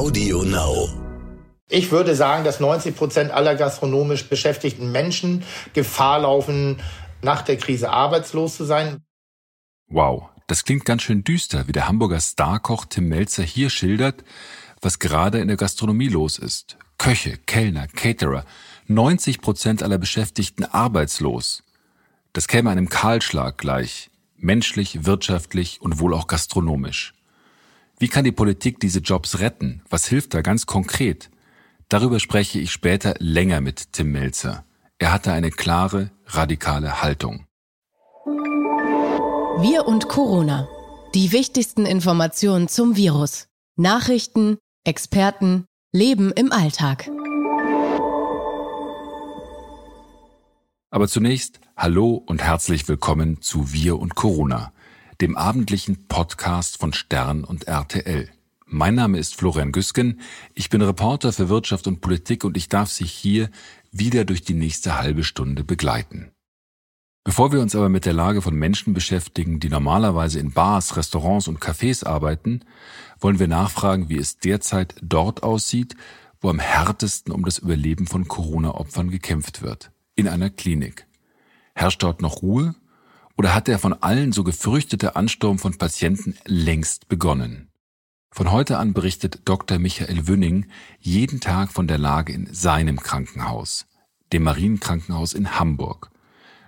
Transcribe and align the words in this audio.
Audio 0.00 0.44
Now. 0.44 0.88
Ich 1.68 1.92
würde 1.92 2.14
sagen, 2.14 2.42
dass 2.42 2.58
90 2.58 2.96
Prozent 2.96 3.30
aller 3.32 3.54
gastronomisch 3.54 4.30
beschäftigten 4.30 4.90
Menschen 4.92 5.44
Gefahr 5.74 6.20
laufen, 6.20 6.80
nach 7.20 7.42
der 7.42 7.58
Krise 7.58 7.90
arbeitslos 7.90 8.56
zu 8.56 8.64
sein. 8.64 9.02
Wow, 9.88 10.30
das 10.46 10.64
klingt 10.64 10.86
ganz 10.86 11.02
schön 11.02 11.22
düster, 11.22 11.68
wie 11.68 11.72
der 11.72 11.86
Hamburger 11.86 12.18
Starkoch 12.18 12.86
Tim 12.86 13.10
Melzer 13.10 13.42
hier 13.42 13.68
schildert, 13.68 14.24
was 14.80 15.00
gerade 15.00 15.38
in 15.38 15.48
der 15.48 15.58
Gastronomie 15.58 16.08
los 16.08 16.38
ist. 16.38 16.78
Köche, 16.96 17.36
Kellner, 17.36 17.86
Caterer, 17.86 18.46
90 18.86 19.42
Prozent 19.42 19.82
aller 19.82 19.98
Beschäftigten 19.98 20.64
arbeitslos. 20.64 21.62
Das 22.32 22.48
käme 22.48 22.70
einem 22.70 22.88
Kahlschlag 22.88 23.58
gleich, 23.58 24.08
menschlich, 24.38 25.04
wirtschaftlich 25.04 25.82
und 25.82 26.00
wohl 26.00 26.14
auch 26.14 26.26
gastronomisch. 26.26 27.12
Wie 28.02 28.08
kann 28.08 28.24
die 28.24 28.32
Politik 28.32 28.80
diese 28.80 29.00
Jobs 29.00 29.40
retten? 29.40 29.82
Was 29.90 30.06
hilft 30.06 30.32
da 30.32 30.40
ganz 30.40 30.64
konkret? 30.64 31.28
Darüber 31.90 32.18
spreche 32.18 32.58
ich 32.58 32.72
später 32.72 33.14
länger 33.18 33.60
mit 33.60 33.92
Tim 33.92 34.10
Melzer. 34.12 34.64
Er 34.96 35.12
hatte 35.12 35.32
eine 35.32 35.50
klare, 35.50 36.10
radikale 36.24 37.02
Haltung. 37.02 37.44
Wir 39.60 39.86
und 39.86 40.08
Corona. 40.08 40.66
Die 41.14 41.30
wichtigsten 41.30 41.84
Informationen 41.84 42.68
zum 42.68 42.96
Virus. 42.96 43.48
Nachrichten, 43.76 44.56
Experten, 44.84 45.66
Leben 45.92 46.32
im 46.32 46.52
Alltag. 46.52 47.10
Aber 50.90 51.06
zunächst 51.06 51.60
hallo 51.76 52.14
und 52.14 52.42
herzlich 52.42 52.88
willkommen 52.88 53.42
zu 53.42 53.74
Wir 53.74 53.98
und 53.98 54.14
Corona, 54.14 54.72
dem 55.20 55.36
abendlichen 55.36 56.08
Podcast 56.08 56.78
von 56.78 56.92
Stern 56.94 57.44
und 57.44 57.68
RTL. 57.68 58.30
Mein 58.66 58.94
Name 58.94 59.18
ist 59.18 59.34
Florian 59.34 59.72
Güsken, 59.72 60.20
ich 60.54 60.70
bin 60.70 60.80
Reporter 60.80 61.32
für 61.32 61.48
Wirtschaft 61.48 61.86
und 61.86 62.00
Politik 62.00 62.44
und 62.44 62.56
ich 62.56 62.68
darf 62.68 62.88
Sie 62.88 63.04
hier 63.04 63.50
wieder 63.92 64.24
durch 64.24 64.42
die 64.42 64.54
nächste 64.54 64.98
halbe 64.98 65.24
Stunde 65.24 65.62
begleiten. 65.62 66.30
Bevor 67.22 67.52
wir 67.52 67.60
uns 67.60 67.76
aber 67.76 67.90
mit 67.90 68.06
der 68.06 68.14
Lage 68.14 68.40
von 68.40 68.54
Menschen 68.54 68.94
beschäftigen, 68.94 69.60
die 69.60 69.68
normalerweise 69.68 70.38
in 70.40 70.52
Bars, 70.52 70.96
Restaurants 70.96 71.48
und 71.48 71.60
Cafés 71.60 72.06
arbeiten, 72.06 72.60
wollen 73.18 73.38
wir 73.38 73.48
nachfragen, 73.48 74.08
wie 74.08 74.16
es 74.16 74.38
derzeit 74.38 74.94
dort 75.02 75.42
aussieht, 75.42 75.96
wo 76.40 76.48
am 76.48 76.60
härtesten 76.60 77.34
um 77.34 77.44
das 77.44 77.58
Überleben 77.58 78.06
von 78.06 78.26
Corona-Opfern 78.26 79.10
gekämpft 79.10 79.60
wird 79.60 79.90
in 80.14 80.28
einer 80.28 80.48
Klinik. 80.48 81.06
Herrscht 81.74 82.02
dort 82.02 82.22
noch 82.22 82.40
Ruhe 82.40 82.74
oder 83.40 83.54
hat 83.54 83.68
der 83.68 83.78
von 83.78 83.94
allen 83.94 84.32
so 84.32 84.44
gefürchtete 84.44 85.16
Ansturm 85.16 85.58
von 85.58 85.78
Patienten 85.78 86.34
längst 86.44 87.08
begonnen? 87.08 87.70
Von 88.30 88.52
heute 88.52 88.76
an 88.76 88.92
berichtet 88.92 89.40
Dr. 89.46 89.78
Michael 89.78 90.28
Wünning 90.28 90.66
jeden 90.98 91.40
Tag 91.40 91.72
von 91.72 91.88
der 91.88 91.96
Lage 91.96 92.34
in 92.34 92.52
seinem 92.52 93.00
Krankenhaus, 93.00 93.86
dem 94.34 94.42
Marienkrankenhaus 94.42 95.32
in 95.32 95.58
Hamburg. 95.58 96.10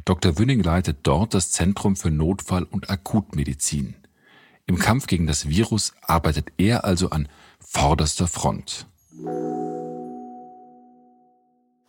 Dr. 0.07 0.39
Wünning 0.39 0.63
leitet 0.63 1.01
dort 1.03 1.35
das 1.35 1.51
Zentrum 1.51 1.95
für 1.95 2.11
Notfall- 2.11 2.65
und 2.65 2.89
Akutmedizin. 2.89 3.97
Im 4.65 4.79
Kampf 4.79 5.07
gegen 5.07 5.27
das 5.27 5.47
Virus 5.51 5.93
arbeitet 6.01 6.53
er 6.57 6.87
also 6.87 7.11
an 7.11 7.29
vorderster 7.61 8.29
Front. 8.29 8.87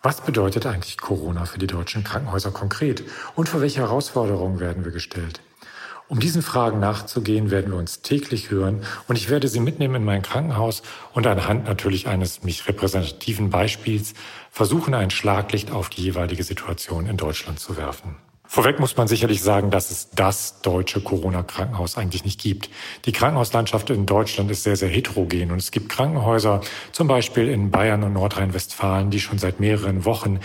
Was 0.06 0.20
bedeutet 0.20 0.66
eigentlich 0.66 0.98
Corona 0.98 1.46
für 1.46 1.60
die 1.60 1.68
deutschen 1.68 2.04
Krankenhäuser 2.04 2.52
konkret 2.52 3.06
und 3.36 3.48
vor 3.48 3.62
welche 3.62 3.80
Herausforderungen 3.80 4.60
werden 4.60 4.84
wir 4.84 4.92
gestellt? 4.92 5.40
Um 6.10 6.20
diesen 6.20 6.42
Fragen 6.42 6.82
nachzugehen, 6.82 7.52
werden 7.52 7.72
wir 7.72 7.80
uns 7.80 8.02
täglich 8.02 8.52
hören 8.52 8.82
und 9.08 9.16
ich 9.16 9.30
werde 9.30 9.48
Sie 9.48 9.62
mitnehmen 9.62 9.96
in 9.96 10.04
mein 10.04 10.22
Krankenhaus 10.22 10.84
und 11.14 11.26
anhand 11.26 11.64
natürlich 11.64 12.10
eines 12.10 12.44
mich 12.44 12.68
repräsentativen 12.68 13.50
Beispiels 13.50 14.14
versuchen, 14.52 14.94
ein 14.94 15.10
Schlaglicht 15.10 15.72
auf 15.72 15.88
die 15.88 16.02
jeweilige 16.02 16.44
Situation 16.44 17.08
in 17.08 17.16
Deutschland 17.16 17.62
zu 17.62 17.78
werfen. 17.78 18.18
Vorweg 18.54 18.80
muss 18.80 18.96
man 18.96 19.08
sicherlich 19.08 19.42
sagen, 19.42 19.72
dass 19.72 19.90
es 19.90 20.12
das 20.12 20.62
deutsche 20.62 21.02
Corona-Krankenhaus 21.02 21.98
eigentlich 21.98 22.24
nicht 22.24 22.40
gibt. 22.40 22.70
Die 23.06 23.12
Krankenhauslandschaft 23.12 23.90
in 23.90 24.06
Deutschland 24.06 24.52
ist 24.52 24.62
sehr, 24.62 24.76
sehr 24.76 24.90
heterogen 24.90 25.50
und 25.50 25.58
es 25.58 25.72
gibt 25.72 25.90
Krankenhäuser, 25.90 26.62
zum 26.92 27.08
Beispiel 27.08 27.50
in 27.50 27.72
Bayern 27.72 28.04
und 28.04 28.14
Nordrhein-Westfalen, 28.14 29.10
die 29.10 29.20
schon 29.20 29.40
seit 29.40 29.60
mehreren 29.60 30.06
Wochen 30.06 30.40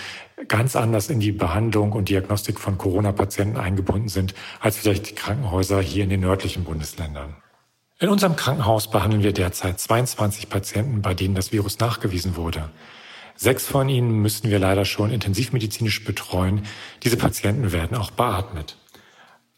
ganz 0.48 0.74
anders 0.74 1.10
in 1.10 1.20
die 1.20 1.32
Behandlung 1.32 1.92
und 1.92 2.08
Diagnostik 2.08 2.58
von 2.58 2.78
Corona-Patienten 2.78 3.58
eingebunden 3.58 4.08
sind, 4.08 4.32
als 4.58 4.78
vielleicht 4.78 5.10
die 5.10 5.14
Krankenhäuser 5.14 5.82
hier 5.82 6.04
in 6.04 6.08
den 6.08 6.20
nördlichen 6.20 6.64
Bundesländern. 6.64 7.36
In 7.98 8.08
unserem 8.08 8.36
Krankenhaus 8.36 8.90
behandeln 8.90 9.22
wir 9.22 9.34
derzeit 9.34 9.80
22 9.80 10.48
Patienten, 10.48 11.02
bei 11.02 11.12
denen 11.12 11.34
das 11.34 11.52
Virus 11.52 11.78
nachgewiesen 11.78 12.36
wurde. 12.36 12.70
Sechs 13.40 13.66
von 13.66 13.88
ihnen 13.88 14.20
müssen 14.20 14.50
wir 14.50 14.58
leider 14.58 14.84
schon 14.84 15.12
intensivmedizinisch 15.12 16.02
betreuen. 16.04 16.66
Diese 17.04 17.16
Patienten 17.16 17.70
werden 17.70 17.96
auch 17.96 18.10
beatmet. 18.10 18.76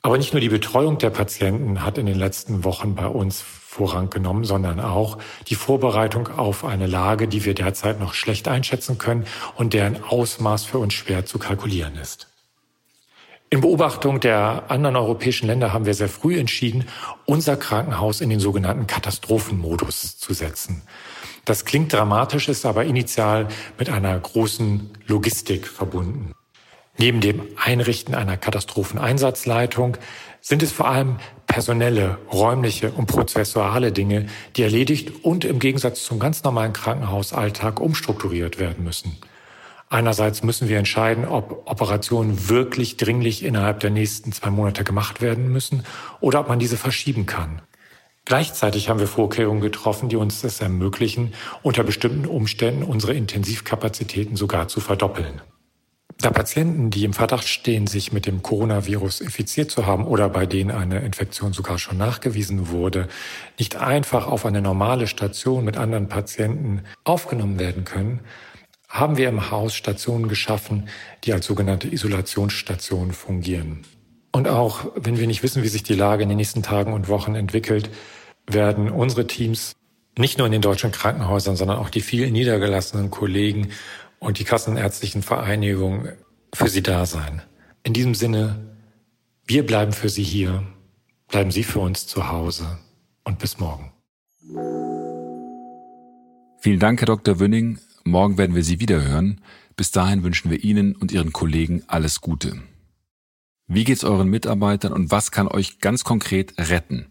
Aber 0.02 0.18
nicht 0.18 0.34
nur 0.34 0.40
die 0.42 0.50
Betreuung 0.50 0.98
der 0.98 1.08
Patienten 1.08 1.82
hat 1.82 1.96
in 1.96 2.04
den 2.04 2.18
letzten 2.18 2.62
Wochen 2.62 2.94
bei 2.94 3.06
uns 3.06 3.40
Vorrang 3.40 4.10
genommen, 4.10 4.44
sondern 4.44 4.80
auch 4.80 5.16
die 5.48 5.54
Vorbereitung 5.54 6.28
auf 6.28 6.62
eine 6.66 6.86
Lage, 6.86 7.26
die 7.26 7.46
wir 7.46 7.54
derzeit 7.54 7.98
noch 8.00 8.12
schlecht 8.12 8.48
einschätzen 8.48 8.98
können 8.98 9.24
und 9.56 9.72
deren 9.72 10.04
Ausmaß 10.04 10.66
für 10.66 10.78
uns 10.78 10.92
schwer 10.92 11.24
zu 11.24 11.38
kalkulieren 11.38 11.96
ist. 11.96 12.28
In 13.48 13.62
Beobachtung 13.62 14.20
der 14.20 14.64
anderen 14.68 14.96
europäischen 14.96 15.46
Länder 15.46 15.72
haben 15.72 15.86
wir 15.86 15.94
sehr 15.94 16.10
früh 16.10 16.38
entschieden, 16.38 16.84
unser 17.24 17.56
Krankenhaus 17.56 18.20
in 18.20 18.28
den 18.28 18.40
sogenannten 18.40 18.86
Katastrophenmodus 18.86 20.18
zu 20.18 20.34
setzen. 20.34 20.82
Das 21.50 21.64
klingt 21.64 21.92
dramatisch, 21.92 22.48
ist 22.48 22.64
aber 22.64 22.84
initial 22.84 23.48
mit 23.76 23.90
einer 23.90 24.16
großen 24.16 24.88
Logistik 25.08 25.66
verbunden. 25.66 26.30
Neben 26.96 27.20
dem 27.20 27.42
Einrichten 27.56 28.14
einer 28.14 28.36
Katastropheneinsatzleitung 28.36 29.96
sind 30.40 30.62
es 30.62 30.70
vor 30.70 30.86
allem 30.86 31.16
personelle, 31.48 32.18
räumliche 32.32 32.92
und 32.92 33.06
prozessuale 33.06 33.90
Dinge, 33.90 34.26
die 34.54 34.62
erledigt 34.62 35.24
und 35.24 35.44
im 35.44 35.58
Gegensatz 35.58 36.04
zum 36.04 36.20
ganz 36.20 36.44
normalen 36.44 36.72
Krankenhausalltag 36.72 37.80
umstrukturiert 37.80 38.60
werden 38.60 38.84
müssen. 38.84 39.18
Einerseits 39.88 40.44
müssen 40.44 40.68
wir 40.68 40.78
entscheiden, 40.78 41.26
ob 41.26 41.68
Operationen 41.68 42.48
wirklich 42.48 42.96
dringlich 42.96 43.44
innerhalb 43.44 43.80
der 43.80 43.90
nächsten 43.90 44.30
zwei 44.30 44.50
Monate 44.50 44.84
gemacht 44.84 45.20
werden 45.20 45.52
müssen 45.52 45.82
oder 46.20 46.38
ob 46.38 46.48
man 46.48 46.60
diese 46.60 46.76
verschieben 46.76 47.26
kann. 47.26 47.60
Gleichzeitig 48.24 48.88
haben 48.88 49.00
wir 49.00 49.06
Vorkehrungen 49.06 49.60
getroffen, 49.60 50.08
die 50.08 50.16
uns 50.16 50.44
es 50.44 50.60
ermöglichen, 50.60 51.34
unter 51.62 51.82
bestimmten 51.82 52.26
Umständen 52.26 52.82
unsere 52.82 53.14
Intensivkapazitäten 53.14 54.36
sogar 54.36 54.68
zu 54.68 54.80
verdoppeln. 54.80 55.40
Da 56.18 56.30
Patienten, 56.30 56.90
die 56.90 57.04
im 57.04 57.14
Verdacht 57.14 57.48
stehen, 57.48 57.86
sich 57.86 58.12
mit 58.12 58.26
dem 58.26 58.42
Coronavirus 58.42 59.22
infiziert 59.22 59.70
zu 59.70 59.86
haben 59.86 60.06
oder 60.06 60.28
bei 60.28 60.44
denen 60.44 60.70
eine 60.70 61.00
Infektion 61.00 61.54
sogar 61.54 61.78
schon 61.78 61.96
nachgewiesen 61.96 62.68
wurde, 62.68 63.08
nicht 63.58 63.76
einfach 63.76 64.26
auf 64.26 64.44
eine 64.44 64.60
normale 64.60 65.06
Station 65.06 65.64
mit 65.64 65.78
anderen 65.78 66.08
Patienten 66.08 66.82
aufgenommen 67.04 67.58
werden 67.58 67.84
können, 67.84 68.20
haben 68.86 69.16
wir 69.16 69.30
im 69.30 69.50
Haus 69.50 69.74
Stationen 69.74 70.28
geschaffen, 70.28 70.88
die 71.24 71.32
als 71.32 71.46
sogenannte 71.46 71.88
Isolationsstationen 71.88 73.12
fungieren. 73.12 73.86
Und 74.32 74.48
auch 74.48 74.92
wenn 74.94 75.18
wir 75.18 75.26
nicht 75.26 75.42
wissen, 75.42 75.62
wie 75.62 75.68
sich 75.68 75.82
die 75.82 75.94
Lage 75.94 76.22
in 76.22 76.28
den 76.28 76.38
nächsten 76.38 76.62
Tagen 76.62 76.92
und 76.92 77.08
Wochen 77.08 77.34
entwickelt, 77.34 77.90
werden 78.46 78.90
unsere 78.90 79.26
Teams 79.26 79.72
nicht 80.18 80.38
nur 80.38 80.46
in 80.46 80.52
den 80.52 80.62
deutschen 80.62 80.92
Krankenhäusern, 80.92 81.56
sondern 81.56 81.78
auch 81.78 81.90
die 81.90 82.00
vielen 82.00 82.32
niedergelassenen 82.32 83.10
Kollegen 83.10 83.70
und 84.18 84.38
die 84.38 84.44
Kassenärztlichen 84.44 85.22
Vereinigungen 85.22 86.12
für 86.54 86.68
Sie 86.68 86.82
da 86.82 87.06
sein. 87.06 87.42
In 87.82 87.92
diesem 87.92 88.14
Sinne, 88.14 88.76
wir 89.46 89.66
bleiben 89.66 89.92
für 89.92 90.08
Sie 90.08 90.22
hier, 90.22 90.62
bleiben 91.28 91.50
Sie 91.50 91.64
für 91.64 91.80
uns 91.80 92.06
zu 92.06 92.28
Hause 92.28 92.78
und 93.24 93.38
bis 93.38 93.58
morgen. 93.58 93.92
Vielen 96.60 96.78
Dank, 96.78 97.00
Herr 97.00 97.06
Dr. 97.06 97.40
Wünning. 97.40 97.78
Morgen 98.04 98.36
werden 98.36 98.54
wir 98.54 98.62
Sie 98.62 98.80
wieder 98.80 99.02
hören. 99.02 99.40
Bis 99.76 99.90
dahin 99.90 100.22
wünschen 100.22 100.50
wir 100.50 100.62
Ihnen 100.62 100.94
und 100.94 101.10
Ihren 101.10 101.32
Kollegen 101.32 101.82
alles 101.86 102.20
Gute. 102.20 102.60
Wie 103.72 103.84
geht's 103.84 104.02
euren 104.02 104.26
Mitarbeitern 104.26 104.92
und 104.92 105.12
was 105.12 105.30
kann 105.30 105.46
euch 105.46 105.78
ganz 105.78 106.02
konkret 106.02 106.54
retten? 106.58 107.06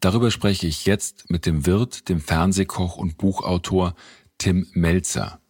Darüber 0.00 0.30
spreche 0.30 0.66
ich 0.66 0.86
jetzt 0.86 1.28
mit 1.28 1.44
dem 1.44 1.66
Wirt, 1.66 2.08
dem 2.08 2.22
Fernsehkoch 2.22 2.96
und 2.96 3.18
Buchautor 3.18 3.94
Tim 4.38 4.66
Melzer. 4.72 5.40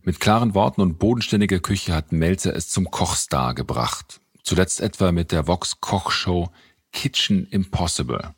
Mit 0.00 0.20
klaren 0.20 0.54
Worten 0.54 0.82
und 0.82 1.00
bodenständiger 1.00 1.58
Küche 1.58 1.92
hat 1.92 2.12
Melzer 2.12 2.54
es 2.54 2.68
zum 2.68 2.92
Kochstar 2.92 3.56
gebracht. 3.56 4.20
Zuletzt 4.44 4.80
etwa 4.80 5.10
mit 5.10 5.32
der 5.32 5.48
Vox 5.48 5.80
Kochshow 5.80 6.52
Kitchen 6.92 7.48
Impossible. 7.48 8.36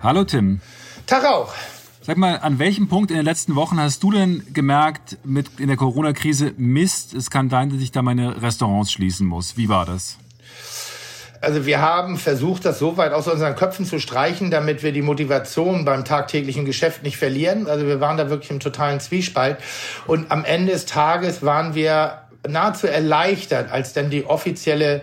Hallo 0.00 0.22
Tim. 0.22 0.60
Tag 1.08 1.24
auch. 1.24 1.52
Sag 2.06 2.18
mal, 2.18 2.38
an 2.38 2.60
welchem 2.60 2.86
Punkt 2.86 3.10
in 3.10 3.16
den 3.16 3.26
letzten 3.26 3.56
Wochen 3.56 3.80
hast 3.80 4.00
du 4.04 4.12
denn 4.12 4.44
gemerkt, 4.52 5.18
mit 5.24 5.58
in 5.58 5.66
der 5.66 5.76
Corona-Krise, 5.76 6.52
Mist, 6.56 7.14
es 7.14 7.30
kann 7.30 7.50
sein, 7.50 7.70
dass 7.70 7.80
ich 7.80 7.90
da 7.90 8.00
meine 8.00 8.40
Restaurants 8.42 8.92
schließen 8.92 9.26
muss? 9.26 9.56
Wie 9.56 9.68
war 9.68 9.86
das? 9.86 10.16
Also 11.40 11.66
wir 11.66 11.80
haben 11.80 12.16
versucht, 12.16 12.64
das 12.64 12.78
so 12.78 12.96
weit 12.96 13.12
aus 13.12 13.26
unseren 13.26 13.56
Köpfen 13.56 13.84
zu 13.84 13.98
streichen, 13.98 14.52
damit 14.52 14.84
wir 14.84 14.92
die 14.92 15.02
Motivation 15.02 15.84
beim 15.84 16.04
tagtäglichen 16.04 16.64
Geschäft 16.64 17.02
nicht 17.02 17.16
verlieren. 17.16 17.66
Also 17.66 17.88
wir 17.88 17.98
waren 18.00 18.16
da 18.16 18.30
wirklich 18.30 18.52
im 18.52 18.60
totalen 18.60 19.00
Zwiespalt. 19.00 19.58
Und 20.06 20.30
am 20.30 20.44
Ende 20.44 20.70
des 20.74 20.86
Tages 20.86 21.42
waren 21.42 21.74
wir 21.74 22.22
nahezu 22.48 22.86
erleichtert, 22.86 23.72
als 23.72 23.94
dann 23.94 24.10
die 24.10 24.26
offizielle 24.26 25.02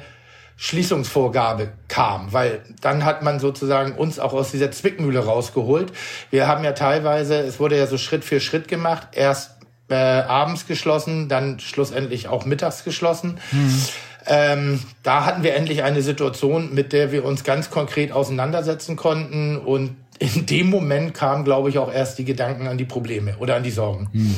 Schließungsvorgabe 0.58 1.74
kam, 1.88 2.32
weil 2.32 2.62
dann 2.82 3.06
hat 3.06 3.24
man 3.24 3.40
sozusagen 3.40 3.94
uns 3.94 4.20
auch 4.20 4.34
aus 4.34 4.52
dieser 4.52 4.72
Zwickmühle 4.72 5.20
rausgeholt. 5.20 5.92
Wir 6.30 6.48
haben 6.48 6.64
ja 6.64 6.74
teilweise, 6.74 7.36
es 7.40 7.60
wurde 7.60 7.78
ja 7.78 7.88
so 7.88 7.98
Schritt 7.98 8.24
für 8.24 8.40
Schritt 8.40 8.68
gemacht, 8.68 9.10
erst 9.14 9.52
äh, 9.90 9.96
abends 9.96 10.68
geschlossen, 10.68 11.28
dann 11.28 11.60
schlussendlich 11.60 12.28
auch 12.28 12.46
mittags 12.46 12.84
geschlossen. 12.84 13.40
Mhm. 13.52 13.86
Ähm, 14.26 14.80
da 15.04 15.26
hatten 15.26 15.44
wir 15.44 15.56
endlich 15.56 15.84
eine 15.84 16.02
Situation, 16.02 16.74
mit 16.74 16.94
der 16.94 17.12
wir 17.12 17.26
uns 17.26 17.44
ganz 17.44 17.70
konkret 17.70 18.12
auseinandersetzen 18.12 18.96
konnten. 18.96 19.58
Und 19.58 19.98
in 20.20 20.46
dem 20.46 20.70
Moment 20.70 21.14
kamen, 21.14 21.44
glaube 21.44 21.70
ich, 21.70 21.78
auch 21.78 21.92
erst 21.92 22.20
die 22.20 22.26
Gedanken 22.26 22.68
an 22.68 22.78
die 22.78 22.86
Probleme 22.86 23.36
oder 23.40 23.56
an 23.56 23.64
die 23.64 23.72
Sorgen. 23.72 24.10
Mhm. 24.14 24.36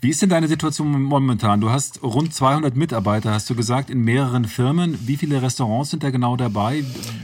Wie 0.00 0.08
ist 0.08 0.22
denn 0.22 0.30
deine 0.30 0.48
Situation 0.48 0.90
momentan? 1.02 1.60
Du 1.60 1.70
hast 1.70 2.02
rund 2.02 2.32
200 2.32 2.74
Mitarbeiter, 2.74 3.32
hast 3.32 3.50
du 3.50 3.54
gesagt, 3.54 3.90
in 3.90 4.00
mehreren 4.00 4.46
Firmen. 4.46 4.98
Wie 5.06 5.16
viele 5.16 5.42
Restaurants 5.42 5.90
sind 5.90 6.02
da 6.02 6.10
genau 6.10 6.36
dabei? 6.36 6.82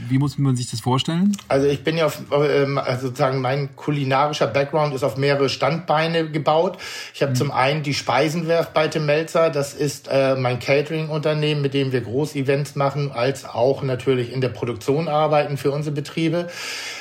Wie 0.09 0.19
muss 0.19 0.37
man 0.37 0.55
sich 0.55 0.69
das 0.69 0.79
vorstellen? 0.79 1.35
Also 1.47 1.65
ich 1.67 1.83
bin 1.83 1.97
ja 1.97 2.05
auf, 2.05 2.21
ähm, 2.31 2.77
also 2.77 3.07
sozusagen 3.07 3.41
mein 3.41 3.75
kulinarischer 3.75 4.45
Background 4.45 4.93
ist 4.93 5.03
auf 5.03 5.17
mehrere 5.17 5.49
Standbeine 5.49 6.29
gebaut. 6.29 6.77
Ich 7.15 7.23
habe 7.23 7.31
mhm. 7.31 7.35
zum 7.35 7.51
einen 7.51 7.81
die 7.81 7.95
Speisenwerft 7.95 8.73
bei 8.75 8.87
Tim 8.87 9.07
Melzer. 9.07 9.49
Das 9.49 9.73
ist 9.73 10.07
äh, 10.11 10.35
mein 10.35 10.59
Catering-Unternehmen, 10.59 11.61
mit 11.61 11.73
dem 11.73 11.91
wir 11.91 12.01
Groß-Events 12.01 12.75
machen, 12.75 13.11
als 13.11 13.45
auch 13.45 13.81
natürlich 13.81 14.31
in 14.31 14.41
der 14.41 14.49
Produktion 14.49 15.07
arbeiten 15.07 15.57
für 15.57 15.71
unsere 15.71 15.95
Betriebe. 15.95 16.47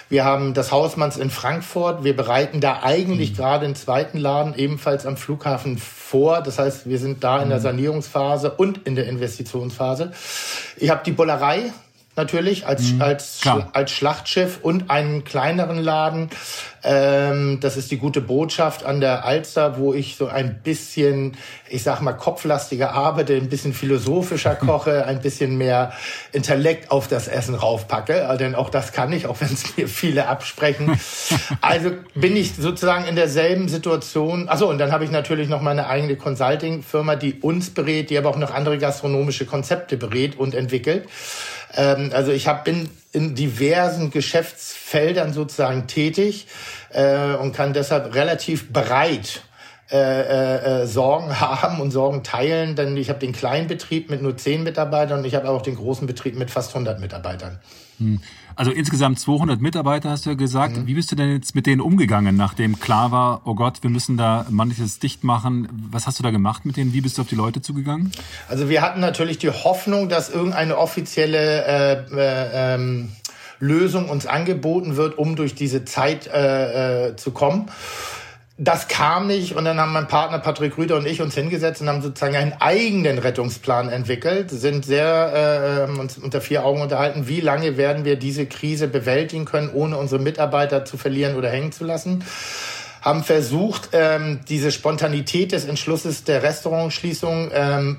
Wir 0.09 0.25
haben 0.25 0.55
das 0.55 0.71
Hausmanns 0.71 1.17
in 1.17 1.31
Frankfurt. 1.31 2.05
Wir 2.05 2.17
bereiten 2.17 2.61
da 2.61 2.83
eigentlich 2.83 3.33
mhm. 3.33 3.37
gerade 3.37 3.65
einen 3.65 3.75
zweiten 3.75 4.19
Laden 4.19 4.55
ebenfalls 4.55 5.05
am 5.05 5.17
Flughafen 5.17 5.79
vor. 5.79 6.43
Das 6.43 6.59
heißt, 6.59 6.89
wir 6.89 6.99
sind 6.99 7.25
da 7.25 7.43
in 7.43 7.49
der 7.49 7.59
mhm. 7.59 7.65
Sanierungsphase 7.65 8.53
und 8.53 8.87
in 8.87 8.95
der 8.95 9.09
Investitionsphase. 9.09 10.13
Ich 10.77 10.91
habe 10.91 11.03
die 11.05 11.13
Bullerei 11.13 11.73
natürlich 12.15 12.67
als, 12.67 12.93
mhm, 12.93 13.03
als, 13.03 13.41
als 13.73 13.91
Schlachtschiff 13.91 14.61
und 14.63 14.91
einen 14.91 15.25
kleineren 15.25 15.79
Laden. 15.79 16.31
Ähm, 16.89 17.59
das 17.61 17.77
ist 17.77 17.91
die 17.91 17.99
gute 17.99 18.21
Botschaft 18.21 18.85
an 18.85 19.01
der 19.01 19.25
Alster, 19.25 19.77
wo 19.77 19.93
ich 19.93 20.15
so 20.17 20.29
ein 20.29 20.61
bisschen, 20.63 21.37
ich 21.69 21.83
sag 21.83 22.01
mal, 22.01 22.13
kopflastiger 22.13 22.93
arbeite, 22.93 23.35
ein 23.35 23.49
bisschen 23.49 23.75
philosophischer 23.75 24.55
koche, 24.55 25.05
ein 25.05 25.21
bisschen 25.21 25.59
mehr 25.59 25.93
Intellekt 26.33 26.93
auf 26.93 27.09
das 27.09 27.27
Essen 27.27 27.57
raufpacke. 27.57 28.37
Denn 28.39 28.55
auch 28.55 28.71
das 28.71 28.93
kann 28.93 29.13
ich, 29.13 29.27
auch 29.27 29.41
wenn 29.41 29.53
es 29.53 29.77
mir 29.77 29.89
viele 29.89 30.29
absprechen. 30.29 30.97
Also 31.61 31.91
bin 32.15 32.37
ich 32.37 32.55
sozusagen 32.55 33.05
in 33.07 33.17
derselben 33.17 33.69
Situation. 33.69 34.49
Achso, 34.49 34.71
und 34.71 34.79
dann 34.79 34.93
habe 34.93 35.05
ich 35.05 35.11
natürlich 35.11 35.49
noch 35.49 35.61
meine 35.61 35.89
eigene 35.89 36.15
Consulting-Firma, 36.15 37.17
die 37.17 37.35
uns 37.41 37.71
berät, 37.71 38.11
die 38.11 38.19
aber 38.19 38.31
auch 38.31 38.39
noch 38.39 38.55
andere 38.55 38.79
gastronomische 38.79 39.45
Konzepte 39.45 39.97
berät 39.97 40.39
und 40.39 40.55
entwickelt. 40.55 41.09
Ähm, 41.75 42.11
also 42.13 42.31
ich 42.31 42.47
hab, 42.47 42.65
bin 42.65 42.89
in 43.17 43.35
diversen 43.35 44.11
Geschäftsfeldern 44.11 45.33
sozusagen 45.33 45.87
tätig 45.87 46.49
äh, 46.91 47.35
und 47.35 47.55
kann 47.55 47.73
deshalb 47.73 48.15
relativ 48.15 48.71
breit 48.71 49.41
äh, 49.91 49.97
äh, 49.97 50.83
äh 50.83 50.87
Sorgen 50.87 51.41
haben 51.41 51.81
und 51.81 51.93
Sorgen 51.93 52.23
teilen, 52.23 52.77
denn 52.77 52.95
ich 52.99 53.09
habe 53.09 53.19
den 53.19 53.33
kleinen 53.33 53.69
Betrieb 53.69 54.11
mit 54.11 54.21
nur 54.21 54.37
zehn 54.37 54.63
Mitarbeitern 54.65 55.21
und 55.21 55.25
ich 55.25 55.35
habe 55.35 55.49
auch 55.49 55.63
den 55.63 55.77
großen 55.77 56.07
Betrieb 56.07 56.37
mit 56.37 56.51
fast 56.51 56.75
100 56.75 57.01
Mitarbeitern. 57.01 57.59
Hm. 57.99 58.21
Also 58.57 58.71
insgesamt 58.71 59.21
200 59.21 59.61
Mitarbeiter 59.61 60.09
hast 60.09 60.25
du 60.25 60.31
ja 60.31 60.37
gesagt. 60.37 60.77
Mhm. 60.77 60.87
Wie 60.87 60.95
bist 60.95 61.13
du 61.13 61.17
denn 61.17 61.31
jetzt 61.31 61.55
mit 61.55 61.67
denen 61.67 61.83
umgegangen, 61.83 62.37
nachdem 62.37 62.81
klar 62.81 63.13
war, 63.13 63.43
oh 63.45 63.55
Gott, 63.55 63.83
wir 63.83 63.91
müssen 63.91 64.17
da 64.17 64.47
manches 64.49 64.99
dicht 64.99 65.25
machen? 65.25 65.69
Was 65.91 66.07
hast 66.07 66.19
du 66.19 66.23
da 66.23 66.31
gemacht 66.31 66.65
mit 66.65 66.79
denen? 66.79 66.95
Wie 66.95 67.03
bist 67.03 67.19
du 67.19 67.23
auf 67.23 67.29
die 67.29 67.35
Leute 67.35 67.61
zugegangen? 67.61 68.11
Also 68.49 68.71
wir 68.71 68.81
hatten 68.81 69.01
natürlich 69.01 69.37
die 69.37 69.51
Hoffnung, 69.51 70.09
dass 70.09 70.31
irgendeine 70.31 70.79
offizielle 70.79 71.65
äh, 71.67 71.93
äh, 72.17 72.75
ähm, 72.75 73.13
Lösung 73.59 74.09
uns 74.09 74.27
angeboten 74.27 74.97
wird, 74.97 75.19
um 75.19 75.37
durch 75.37 75.55
diese 75.55 75.85
Zeit 75.85 76.27
äh, 76.27 77.09
äh, 77.09 77.17
zu 77.17 77.33
kommen 77.33 77.71
das 78.59 78.89
kam 78.89 79.27
nicht. 79.27 79.55
Und 79.55 79.65
dann 79.65 79.79
haben 79.79 79.93
mein 79.93 80.09
Partner 80.09 80.39
Patrick 80.39 80.79
Rüder 80.79 80.97
und 80.97 81.07
ich 81.07 81.21
uns 81.21 81.35
hingesetzt 81.35 81.83
und 81.83 81.89
haben 81.89 82.03
sozusagen 82.03 82.37
einen 82.37 82.55
eigenen 82.55 83.19
Rettungsplan 83.19 83.89
entwickelt, 83.91 84.51
sind 84.51 84.85
sehr 84.87 85.87
äh, 85.89 85.99
uns 85.99 86.17
unter 86.17 86.41
vier 86.41 86.65
Augen 86.65 86.81
unterhalten, 86.81 87.29
wie 87.29 87.41
lange 87.41 87.77
werden 87.77 88.05
wir 88.05 88.17
diese 88.17 88.47
Krise 88.47 88.89
bewältigen 88.89 89.45
können, 89.45 89.71
ohne 89.73 89.99
unsere 89.99 90.23
Mitarbeiter 90.23 90.85
zu 90.85 90.97
verlieren 90.97 91.37
oder 91.37 91.51
hängen 91.51 91.73
zu 91.73 91.85
lassen. 91.85 92.25
Haben 93.03 93.25
versucht, 93.25 93.91
ähm, 93.93 94.41
diese 94.49 94.73
Spontanität 94.73 95.53
des 95.53 95.67
Entschlusses 95.67 96.25
der 96.25 96.43
Restaurantschließung 96.43 97.51
ähm, 97.53 97.99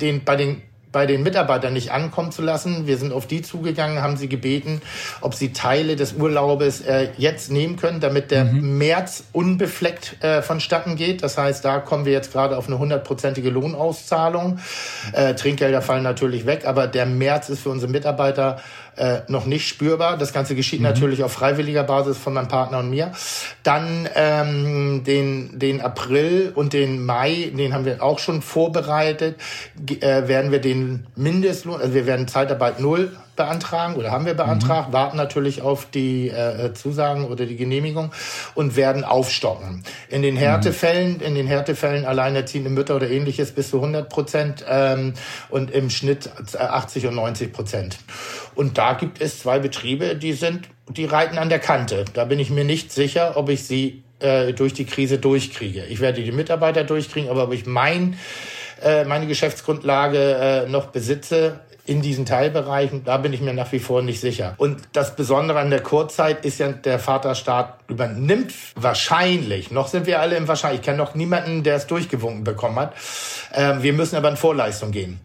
den, 0.00 0.24
bei 0.24 0.36
den 0.36 0.62
bei 0.96 1.04
den 1.04 1.22
Mitarbeitern 1.22 1.74
nicht 1.74 1.92
ankommen 1.92 2.32
zu 2.32 2.40
lassen. 2.40 2.86
Wir 2.86 2.96
sind 2.96 3.12
auf 3.12 3.26
die 3.26 3.42
zugegangen, 3.42 4.00
haben 4.00 4.16
sie 4.16 4.30
gebeten, 4.30 4.80
ob 5.20 5.34
sie 5.34 5.52
Teile 5.52 5.94
des 5.94 6.14
Urlaubes 6.14 6.80
äh, 6.80 7.10
jetzt 7.18 7.52
nehmen 7.52 7.76
können, 7.76 8.00
damit 8.00 8.30
der 8.30 8.46
mhm. 8.46 8.78
März 8.78 9.24
unbefleckt 9.34 10.24
äh, 10.24 10.40
vonstatten 10.40 10.96
geht. 10.96 11.22
Das 11.22 11.36
heißt, 11.36 11.62
da 11.66 11.80
kommen 11.80 12.06
wir 12.06 12.12
jetzt 12.12 12.32
gerade 12.32 12.56
auf 12.56 12.66
eine 12.66 12.78
hundertprozentige 12.78 13.50
Lohnauszahlung. 13.50 14.58
Äh, 15.12 15.34
Trinkgelder 15.34 15.82
fallen 15.82 16.02
natürlich 16.02 16.46
weg, 16.46 16.62
aber 16.64 16.86
der 16.86 17.04
März 17.04 17.50
ist 17.50 17.60
für 17.60 17.68
unsere 17.68 17.92
Mitarbeiter 17.92 18.62
äh, 18.96 19.20
noch 19.28 19.46
nicht 19.46 19.68
spürbar. 19.68 20.16
Das 20.16 20.32
Ganze 20.32 20.54
geschieht 20.54 20.80
mhm. 20.80 20.86
natürlich 20.86 21.22
auf 21.22 21.32
freiwilliger 21.32 21.84
Basis 21.84 22.18
von 22.18 22.34
meinem 22.34 22.48
Partner 22.48 22.78
und 22.78 22.90
mir. 22.90 23.12
Dann 23.62 24.08
ähm, 24.14 25.04
den, 25.04 25.58
den 25.58 25.80
April 25.80 26.52
und 26.54 26.72
den 26.72 27.04
Mai, 27.04 27.52
den 27.56 27.74
haben 27.74 27.84
wir 27.84 28.02
auch 28.02 28.18
schon 28.18 28.42
vorbereitet, 28.42 29.36
äh, 30.00 30.28
werden 30.28 30.50
wir 30.50 30.60
den 30.60 31.06
Mindestlohn, 31.16 31.80
also 31.80 31.94
wir 31.94 32.06
werden 32.06 32.28
Zeitarbeit 32.28 32.80
null 32.80 33.12
beantragen 33.36 33.94
oder 33.94 34.10
haben 34.10 34.26
wir 34.26 34.34
beantragt, 34.34 34.88
mhm. 34.88 34.92
warten 34.92 35.16
natürlich 35.16 35.62
auf 35.62 35.88
die 35.90 36.28
äh, 36.28 36.72
Zusagen 36.74 37.24
oder 37.24 37.46
die 37.46 37.56
Genehmigung 37.56 38.12
und 38.54 38.76
werden 38.76 39.04
aufstocken. 39.04 39.84
In 40.08 40.22
den 40.22 40.36
Härtefällen, 40.36 41.20
in 41.20 41.34
den 41.34 41.46
Härtefällen 41.46 42.04
alleinerziehende 42.04 42.70
Mütter 42.70 42.96
oder 42.96 43.08
ähnliches 43.08 43.52
bis 43.52 43.70
zu 43.70 43.76
100 43.76 44.08
Prozent 44.08 44.64
ähm, 44.68 45.14
und 45.48 45.70
im 45.70 45.90
Schnitt 45.90 46.30
80 46.58 47.06
und 47.06 47.14
90 47.14 47.52
Prozent. 47.52 47.98
Und 48.54 48.78
da 48.78 48.94
gibt 48.94 49.20
es 49.20 49.40
zwei 49.40 49.58
Betriebe, 49.58 50.16
die 50.16 50.32
sind, 50.32 50.68
die 50.88 51.04
reiten 51.04 51.38
an 51.38 51.48
der 51.48 51.58
Kante. 51.58 52.04
Da 52.14 52.24
bin 52.24 52.38
ich 52.38 52.50
mir 52.50 52.64
nicht 52.64 52.90
sicher, 52.92 53.36
ob 53.36 53.50
ich 53.50 53.64
sie 53.64 54.02
äh, 54.20 54.52
durch 54.52 54.72
die 54.72 54.86
Krise 54.86 55.18
durchkriege. 55.18 55.84
Ich 55.84 56.00
werde 56.00 56.22
die 56.22 56.32
Mitarbeiter 56.32 56.84
durchkriegen, 56.84 57.28
aber 57.30 57.44
ob 57.44 57.52
ich 57.52 57.66
mein 57.66 58.16
äh, 58.82 59.04
meine 59.04 59.26
Geschäftsgrundlage 59.26 60.18
äh, 60.66 60.68
noch 60.68 60.86
besitze, 60.86 61.60
in 61.86 62.02
diesen 62.02 62.26
Teilbereichen, 62.26 63.04
da 63.04 63.16
bin 63.16 63.32
ich 63.32 63.40
mir 63.40 63.54
nach 63.54 63.72
wie 63.72 63.78
vor 63.78 64.02
nicht 64.02 64.20
sicher. 64.20 64.54
Und 64.58 64.82
das 64.92 65.16
Besondere 65.16 65.60
an 65.60 65.70
der 65.70 65.82
Kurzzeit 65.82 66.44
ist 66.44 66.58
ja, 66.58 66.72
der 66.72 66.98
Vaterstaat 66.98 67.78
übernimmt 67.88 68.52
wahrscheinlich, 68.74 69.70
noch 69.70 69.88
sind 69.88 70.06
wir 70.06 70.20
alle 70.20 70.36
im 70.36 70.48
Wahrscheinlich, 70.48 70.80
ich 70.80 70.84
kenne 70.84 70.98
noch 70.98 71.14
niemanden, 71.14 71.62
der 71.62 71.76
es 71.76 71.86
durchgewunken 71.86 72.44
bekommen 72.44 72.76
hat. 72.76 72.94
Ähm, 73.54 73.82
wir 73.82 73.92
müssen 73.92 74.16
aber 74.16 74.28
in 74.28 74.36
Vorleistung 74.36 74.90
gehen. 74.90 75.20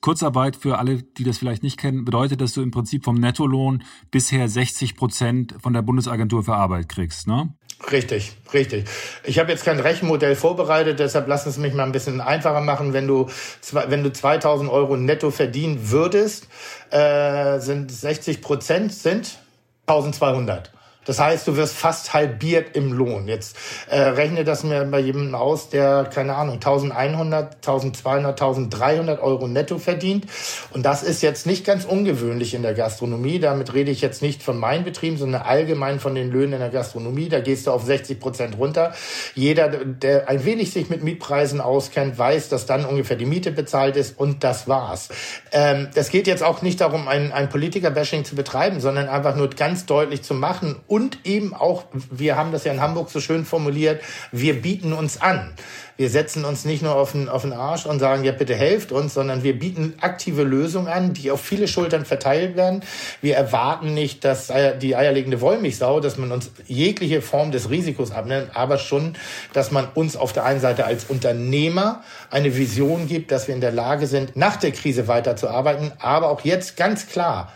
Kurzarbeit 0.00 0.56
für 0.56 0.78
alle, 0.78 1.02
die 1.02 1.24
das 1.24 1.38
vielleicht 1.38 1.62
nicht 1.62 1.78
kennen, 1.78 2.04
bedeutet, 2.04 2.40
dass 2.40 2.54
du 2.54 2.62
im 2.62 2.70
Prinzip 2.70 3.04
vom 3.04 3.16
Nettolohn 3.16 3.82
bisher 4.10 4.48
60 4.48 4.96
Prozent 4.96 5.54
von 5.60 5.74
der 5.74 5.82
Bundesagentur 5.82 6.42
für 6.42 6.54
Arbeit 6.54 6.88
kriegst, 6.88 7.26
ne? 7.26 7.54
Richtig, 7.90 8.32
richtig. 8.52 8.84
Ich 9.24 9.38
habe 9.38 9.50
jetzt 9.50 9.64
kein 9.64 9.80
Rechenmodell 9.80 10.36
vorbereitet, 10.36 10.98
deshalb 10.98 11.28
lass 11.28 11.46
es 11.46 11.56
mich 11.56 11.72
mal 11.72 11.84
ein 11.84 11.92
bisschen 11.92 12.20
einfacher 12.20 12.60
machen. 12.60 12.92
Wenn 12.92 13.06
du, 13.06 13.28
wenn 13.72 14.02
du 14.04 14.12
2000 14.12 14.70
Euro 14.70 14.96
netto 14.96 15.30
verdienen 15.30 15.90
würdest, 15.90 16.46
äh, 16.90 17.58
sind 17.58 17.90
60 17.90 18.42
Prozent 18.42 18.92
sind 18.92 19.38
1200. 19.86 20.70
Das 21.10 21.18
heißt, 21.18 21.48
du 21.48 21.56
wirst 21.56 21.74
fast 21.74 22.14
halbiert 22.14 22.76
im 22.76 22.92
Lohn. 22.92 23.26
Jetzt 23.26 23.56
äh, 23.88 23.98
rechne 23.98 24.44
das 24.44 24.62
mir 24.62 24.84
bei 24.84 25.00
jemandem 25.00 25.34
aus, 25.34 25.68
der, 25.68 26.04
keine 26.04 26.36
Ahnung, 26.36 26.54
1100, 26.54 27.56
1200, 27.56 28.40
1300 28.40 29.20
Euro 29.20 29.48
netto 29.48 29.78
verdient. 29.78 30.26
Und 30.72 30.86
das 30.86 31.02
ist 31.02 31.20
jetzt 31.20 31.48
nicht 31.48 31.66
ganz 31.66 31.84
ungewöhnlich 31.84 32.54
in 32.54 32.62
der 32.62 32.74
Gastronomie. 32.74 33.40
Damit 33.40 33.74
rede 33.74 33.90
ich 33.90 34.02
jetzt 34.02 34.22
nicht 34.22 34.40
von 34.40 34.56
meinen 34.56 34.84
Betrieben, 34.84 35.16
sondern 35.16 35.42
allgemein 35.42 35.98
von 35.98 36.14
den 36.14 36.30
Löhnen 36.30 36.52
in 36.52 36.60
der 36.60 36.68
Gastronomie. 36.68 37.28
Da 37.28 37.40
gehst 37.40 37.66
du 37.66 37.72
auf 37.72 37.82
60 37.82 38.20
Prozent 38.20 38.56
runter. 38.56 38.94
Jeder, 39.34 39.68
der 39.68 40.28
ein 40.28 40.44
wenig 40.44 40.72
sich 40.72 40.90
mit 40.90 41.02
Mietpreisen 41.02 41.60
auskennt, 41.60 42.18
weiß, 42.18 42.50
dass 42.50 42.66
dann 42.66 42.84
ungefähr 42.84 43.16
die 43.16 43.26
Miete 43.26 43.50
bezahlt 43.50 43.96
ist 43.96 44.16
und 44.16 44.44
das 44.44 44.68
war's. 44.68 45.08
Ähm, 45.50 45.88
das 45.92 46.10
geht 46.10 46.28
jetzt 46.28 46.44
auch 46.44 46.62
nicht 46.62 46.80
darum, 46.80 47.08
ein, 47.08 47.32
ein 47.32 47.48
Politiker-Bashing 47.48 48.24
zu 48.24 48.36
betreiben, 48.36 48.78
sondern 48.78 49.08
einfach 49.08 49.34
nur 49.34 49.50
ganz 49.50 49.86
deutlich 49.86 50.22
zu 50.22 50.34
machen, 50.34 50.76
und 51.00 51.18
eben 51.24 51.54
auch, 51.54 51.84
wir 52.10 52.36
haben 52.36 52.52
das 52.52 52.64
ja 52.64 52.72
in 52.72 52.80
Hamburg 52.80 53.10
so 53.10 53.20
schön 53.20 53.46
formuliert, 53.46 54.02
wir 54.32 54.60
bieten 54.60 54.92
uns 54.92 55.20
an. 55.20 55.54
Wir 55.96 56.10
setzen 56.10 56.44
uns 56.44 56.64
nicht 56.64 56.82
nur 56.82 56.94
auf 56.94 57.12
den, 57.12 57.28
auf 57.28 57.42
den 57.42 57.52
Arsch 57.52 57.84
und 57.86 57.98
sagen, 57.98 58.24
ja, 58.24 58.32
bitte 58.32 58.54
helft 58.54 58.92
uns, 58.92 59.14
sondern 59.14 59.42
wir 59.42 59.58
bieten 59.58 59.94
aktive 60.00 60.42
Lösungen 60.44 60.88
an, 60.88 61.12
die 61.12 61.30
auf 61.30 61.40
viele 61.40 61.68
Schultern 61.68 62.04
verteilt 62.04 62.56
werden. 62.56 62.82
Wir 63.20 63.36
erwarten 63.36 63.92
nicht, 63.92 64.24
dass 64.24 64.52
die 64.80 64.96
eierlegende 64.96 65.40
Wollmilchsau, 65.40 66.00
dass 66.00 66.16
man 66.16 66.32
uns 66.32 66.50
jegliche 66.66 67.22
Form 67.22 67.50
des 67.50 67.70
Risikos 67.70 68.12
abnimmt, 68.12 68.50
aber 68.54 68.78
schon, 68.78 69.14
dass 69.52 69.70
man 69.70 69.88
uns 69.94 70.16
auf 70.16 70.32
der 70.32 70.44
einen 70.44 70.60
Seite 70.60 70.84
als 70.84 71.04
Unternehmer 71.04 72.02
eine 72.30 72.56
Vision 72.56 73.06
gibt, 73.06 73.30
dass 73.30 73.48
wir 73.48 73.54
in 73.54 73.60
der 73.60 73.72
Lage 73.72 74.06
sind, 74.06 74.36
nach 74.36 74.56
der 74.56 74.72
Krise 74.72 75.08
weiterzuarbeiten, 75.08 75.92
aber 75.98 76.30
auch 76.30 76.42
jetzt 76.42 76.76
ganz 76.76 77.08
klar, 77.08 77.52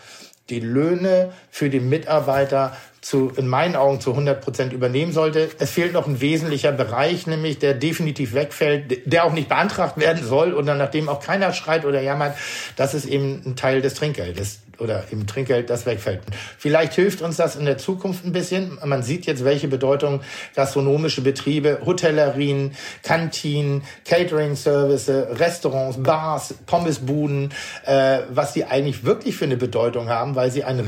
die 0.51 0.61
Löhne 0.61 1.33
für 1.55 1.71
die 1.71 1.79
Mitarbeiter 1.79 2.77
zu, 3.01 3.31
in 3.37 3.47
meinen 3.47 3.77
Augen 3.77 4.01
zu 4.01 4.11
100 4.11 4.41
Prozent 4.41 4.73
übernehmen 4.73 5.13
sollte. 5.13 5.51
Es 5.61 5.71
fehlt 5.71 5.93
noch 5.93 6.09
ein 6.09 6.21
wesentlicher 6.21 6.73
Bereich, 6.73 7.29
nämlich 7.29 7.61
der 7.61 7.75
definitiv 7.75 8.35
wegfällt, 8.35 9.03
der 9.07 9.25
auch 9.25 9.33
nicht 9.33 9.49
beantragt 9.49 9.97
werden 9.97 10.25
soll 10.25 10.53
und 10.53 10.67
dann 10.67 10.79
nachdem 10.79 11.09
auch 11.09 11.21
keiner 11.21 11.53
schreit 11.53 11.85
oder 11.85 12.01
jammert, 12.01 12.37
das 12.75 12.93
ist 12.93 13.07
eben 13.07 13.41
ein 13.47 13.55
Teil 13.55 13.83
des 13.83 13.95
Trinkgeldes 13.95 14.65
oder 14.79 15.05
im 15.11 15.27
Trinkgeld, 15.27 15.71
das 15.71 15.87
wegfällt. 15.87 16.21
Vielleicht 16.59 16.95
hilft 16.95 17.23
uns 17.23 17.37
das 17.37 17.57
in 17.57 17.65
der 17.65 17.79
Zukunft 17.79 18.25
ein 18.25 18.33
bisschen. 18.33 18.79
Man 18.85 19.03
sieht 19.03 19.27
jetzt, 19.27 19.45
welche 19.45 19.69
Bedeutung 19.69 20.21
gastronomische 20.55 21.21
Betriebe, 21.21 21.81
Hotellerien, 21.85 22.73
Kantinen, 23.03 23.83
Catering-Service, 24.05 25.09
Restaurants, 25.09 26.03
Bars, 26.03 26.55
Pommesbuden, 26.67 27.53
äh, 27.87 28.21
was 28.31 28.53
die 28.53 28.65
eigentlich 28.65 29.05
wirklich 29.05 29.37
für 29.37 29.45
eine 29.45 29.57
Bedeutung 29.57 30.09
haben, 30.09 30.35
weil 30.35 30.51
sie 30.51 30.65
ein 30.65 30.81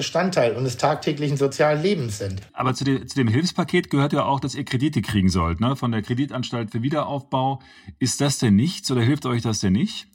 Riesenbestandteil 0.00 0.52
unseres 0.52 0.78
tagtäglichen 0.78 1.36
sozialen 1.36 1.82
Lebens 1.82 2.18
sind. 2.18 2.40
Aber 2.52 2.74
zu 2.74 2.84
dem, 2.84 3.06
zu 3.06 3.14
dem 3.16 3.28
Hilfspaket 3.28 3.90
gehört 3.90 4.12
ja 4.12 4.24
auch, 4.24 4.40
dass 4.40 4.54
ihr 4.54 4.64
Kredite 4.64 5.02
kriegen 5.02 5.28
sollt, 5.28 5.60
ne? 5.60 5.76
von 5.76 5.92
der 5.92 6.02
Kreditanstalt 6.02 6.70
für 6.70 6.82
Wiederaufbau. 6.82 7.60
Ist 7.98 8.20
das 8.20 8.38
denn 8.38 8.56
nichts 8.56 8.90
oder 8.90 9.02
hilft 9.02 9.26
euch 9.26 9.42
das 9.42 9.60
denn 9.60 9.74
nicht? 9.74 10.09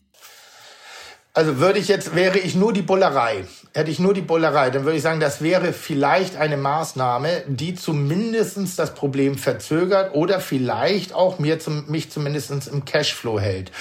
Also 1.35 1.59
würde 1.59 1.79
ich 1.79 1.89
jetzt, 1.89 2.15
wäre 2.15 2.39
ich 2.39 2.55
nur 2.55 2.71
die 2.71 2.81
Bullerei, 2.81 3.43
hätte 3.73 3.91
ich 3.91 3.99
nur 3.99 4.13
die 4.13 4.21
Bullerei, 4.21 4.69
dann 4.69 4.85
würde 4.85 4.95
ich 4.95 5.03
sagen, 5.03 5.19
das 5.19 5.41
wäre 5.41 5.73
vielleicht 5.73 6.37
eine 6.37 6.55
Maßnahme, 6.55 7.43
die 7.47 7.75
zumindestens 7.75 8.77
das 8.77 8.93
Problem 8.93 9.37
verzögert 9.37 10.15
oder 10.15 10.39
vielleicht 10.39 11.13
auch 11.13 11.37
mir 11.37 11.59
zum, 11.59 11.91
mich 11.91 12.09
zumindestens 12.09 12.67
im 12.67 12.85
Cashflow 12.85 13.37
hält. 13.37 13.73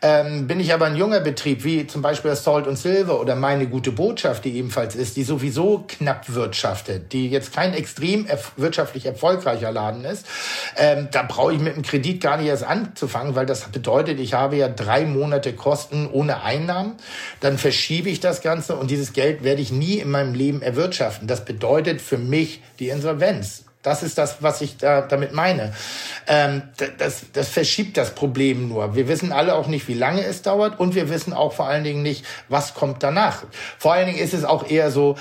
Ähm, 0.00 0.46
bin 0.46 0.58
ich 0.58 0.72
aber 0.72 0.86
ein 0.86 0.96
junger 0.96 1.20
Betrieb, 1.20 1.64
wie 1.64 1.86
zum 1.86 2.00
Beispiel 2.00 2.30
das 2.30 2.44
Salt 2.44 2.66
und 2.66 2.76
Silver 2.78 3.20
oder 3.20 3.36
meine 3.36 3.66
gute 3.66 3.92
Botschaft, 3.92 4.46
die 4.46 4.56
ebenfalls 4.56 4.96
ist, 4.96 5.18
die 5.18 5.24
sowieso 5.24 5.84
knapp 5.86 6.32
wirtschaftet, 6.32 7.12
die 7.12 7.28
jetzt 7.28 7.52
kein 7.52 7.74
extrem 7.74 8.24
erf 8.24 8.52
wirtschaftlich 8.56 9.04
erfolgreicher 9.04 9.70
Laden 9.70 10.06
ist, 10.06 10.24
ähm, 10.78 11.08
da 11.10 11.24
brauche 11.24 11.52
ich 11.52 11.60
mit 11.60 11.76
dem 11.76 11.82
Kredit 11.82 12.22
gar 12.22 12.38
nicht 12.38 12.46
erst 12.46 12.64
anzufangen, 12.64 13.34
weil 13.34 13.44
das 13.44 13.68
bedeutet, 13.68 14.18
ich 14.18 14.32
habe 14.32 14.56
ja 14.56 14.70
drei 14.70 15.04
Monate 15.04 15.52
Kosten 15.52 16.08
ohne 16.10 16.42
Einnahmen 16.42 16.96
dann 17.40 17.58
verschiebe 17.58 18.08
ich 18.08 18.20
das 18.20 18.40
Ganze 18.40 18.76
und 18.76 18.90
dieses 18.90 19.12
Geld 19.12 19.44
werde 19.44 19.62
ich 19.62 19.72
nie 19.72 19.98
in 19.98 20.10
meinem 20.10 20.34
Leben 20.34 20.62
erwirtschaften. 20.62 21.28
Das 21.28 21.44
bedeutet 21.44 22.00
für 22.00 22.18
mich 22.18 22.62
die 22.78 22.88
Insolvenz. 22.88 23.64
Das 23.82 24.04
ist 24.04 24.16
das, 24.16 24.42
was 24.42 24.60
ich 24.60 24.76
da, 24.76 25.02
damit 25.02 25.32
meine. 25.32 25.74
Ähm, 26.28 26.62
das, 26.98 27.26
das 27.32 27.48
verschiebt 27.48 27.96
das 27.96 28.14
Problem 28.14 28.68
nur. 28.68 28.94
Wir 28.94 29.08
wissen 29.08 29.32
alle 29.32 29.54
auch 29.54 29.66
nicht, 29.66 29.88
wie 29.88 29.94
lange 29.94 30.24
es 30.24 30.42
dauert 30.42 30.78
und 30.78 30.94
wir 30.94 31.10
wissen 31.10 31.32
auch 31.32 31.52
vor 31.52 31.66
allen 31.66 31.82
Dingen 31.82 32.02
nicht, 32.02 32.24
was 32.48 32.74
kommt 32.74 33.02
danach. 33.02 33.44
Vor 33.78 33.92
allen 33.92 34.06
Dingen 34.06 34.18
ist 34.18 34.34
es 34.34 34.44
auch 34.44 34.68
eher 34.68 34.92
so, 34.92 35.16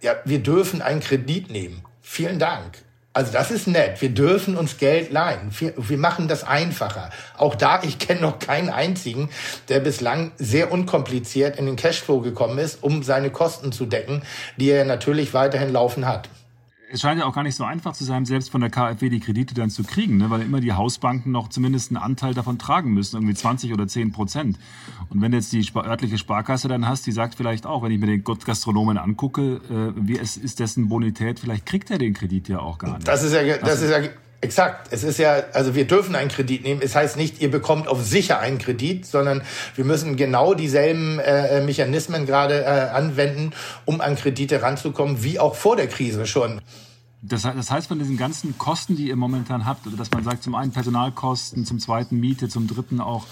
ja, 0.00 0.14
wir 0.24 0.38
dürfen 0.38 0.80
einen 0.80 1.00
Kredit 1.00 1.50
nehmen. 1.50 1.84
Vielen 2.02 2.38
Dank. 2.38 2.78
Also 3.14 3.32
das 3.32 3.52
ist 3.52 3.68
nett. 3.68 4.02
Wir 4.02 4.08
dürfen 4.08 4.56
uns 4.56 4.76
Geld 4.76 5.12
leihen. 5.12 5.50
Wir, 5.56 5.72
wir 5.76 5.98
machen 5.98 6.26
das 6.26 6.42
einfacher. 6.42 7.10
Auch 7.36 7.54
da, 7.54 7.80
ich 7.84 8.00
kenne 8.00 8.20
noch 8.20 8.40
keinen 8.40 8.70
einzigen, 8.70 9.30
der 9.68 9.78
bislang 9.78 10.32
sehr 10.36 10.72
unkompliziert 10.72 11.56
in 11.56 11.66
den 11.66 11.76
Cashflow 11.76 12.20
gekommen 12.20 12.58
ist, 12.58 12.82
um 12.82 13.04
seine 13.04 13.30
Kosten 13.30 13.70
zu 13.70 13.86
decken, 13.86 14.22
die 14.56 14.68
er 14.68 14.84
natürlich 14.84 15.32
weiterhin 15.32 15.72
laufen 15.72 16.06
hat 16.06 16.28
es 16.90 17.00
scheint 17.00 17.18
ja 17.18 17.26
auch 17.26 17.34
gar 17.34 17.42
nicht 17.42 17.54
so 17.54 17.64
einfach 17.64 17.92
zu 17.92 18.04
sein, 18.04 18.24
selbst 18.24 18.50
von 18.50 18.60
der 18.60 18.70
KfW 18.70 19.08
die 19.08 19.20
Kredite 19.20 19.54
dann 19.54 19.70
zu 19.70 19.82
kriegen, 19.84 20.16
ne? 20.16 20.30
weil 20.30 20.42
immer 20.42 20.60
die 20.60 20.72
Hausbanken 20.72 21.30
noch 21.30 21.48
zumindest 21.48 21.90
einen 21.90 21.96
Anteil 21.96 22.34
davon 22.34 22.58
tragen 22.58 22.92
müssen, 22.92 23.16
irgendwie 23.16 23.34
20 23.34 23.72
oder 23.72 23.86
10 23.86 24.12
Prozent. 24.12 24.58
Und 25.08 25.20
wenn 25.20 25.32
du 25.32 25.38
jetzt 25.38 25.52
die 25.52 25.66
örtliche 25.74 26.18
Sparkasse 26.18 26.68
dann 26.68 26.86
hast, 26.86 27.06
die 27.06 27.12
sagt 27.12 27.34
vielleicht 27.34 27.66
auch, 27.66 27.82
wenn 27.82 27.92
ich 27.92 27.98
mir 27.98 28.06
den 28.06 28.24
Gottgastronomen 28.24 28.98
angucke, 28.98 29.60
äh, 29.70 29.92
wie 29.96 30.18
es 30.18 30.36
ist 30.36 30.60
dessen 30.60 30.88
Bonität, 30.88 31.40
vielleicht 31.40 31.66
kriegt 31.66 31.90
er 31.90 31.98
den 31.98 32.14
Kredit 32.14 32.48
ja 32.48 32.60
auch 32.60 32.78
gar 32.78 32.94
nicht. 32.94 33.08
Das 33.08 33.22
ist 33.22 33.32
ja, 33.32 33.42
das 33.58 33.82
also, 33.82 33.84
ist 33.86 33.90
ja 33.90 34.10
Exakt. 34.44 34.88
Es 34.90 35.04
ist 35.04 35.18
ja, 35.18 35.42
also 35.54 35.74
wir 35.74 35.86
dürfen 35.86 36.14
einen 36.14 36.28
Kredit 36.28 36.64
nehmen. 36.64 36.82
Es 36.82 36.94
heißt 36.94 37.16
nicht, 37.16 37.40
ihr 37.40 37.50
bekommt 37.50 37.88
auf 37.88 38.04
sicher 38.04 38.40
einen 38.40 38.58
Kredit, 38.58 39.06
sondern 39.06 39.40
wir 39.74 39.86
müssen 39.86 40.16
genau 40.16 40.52
dieselben 40.52 41.18
äh, 41.18 41.62
Mechanismen 41.62 42.26
gerade 42.26 42.62
äh, 42.62 42.66
anwenden, 42.66 43.52
um 43.86 44.02
an 44.02 44.16
Kredite 44.16 44.60
ranzukommen, 44.60 45.22
wie 45.24 45.40
auch 45.40 45.54
vor 45.54 45.76
der 45.76 45.86
Krise 45.86 46.26
schon. 46.26 46.60
Das, 47.22 47.40
das 47.44 47.70
heißt, 47.70 47.86
von 47.86 47.98
diesen 47.98 48.18
ganzen 48.18 48.58
Kosten, 48.58 48.96
die 48.96 49.08
ihr 49.08 49.16
momentan 49.16 49.64
habt, 49.64 49.86
dass 49.98 50.10
man 50.10 50.24
sagt, 50.24 50.42
zum 50.42 50.54
einen 50.54 50.72
Personalkosten, 50.72 51.64
zum 51.64 51.78
zweiten 51.78 52.20
Miete, 52.20 52.50
zum 52.50 52.66
dritten 52.66 53.00
auch 53.00 53.24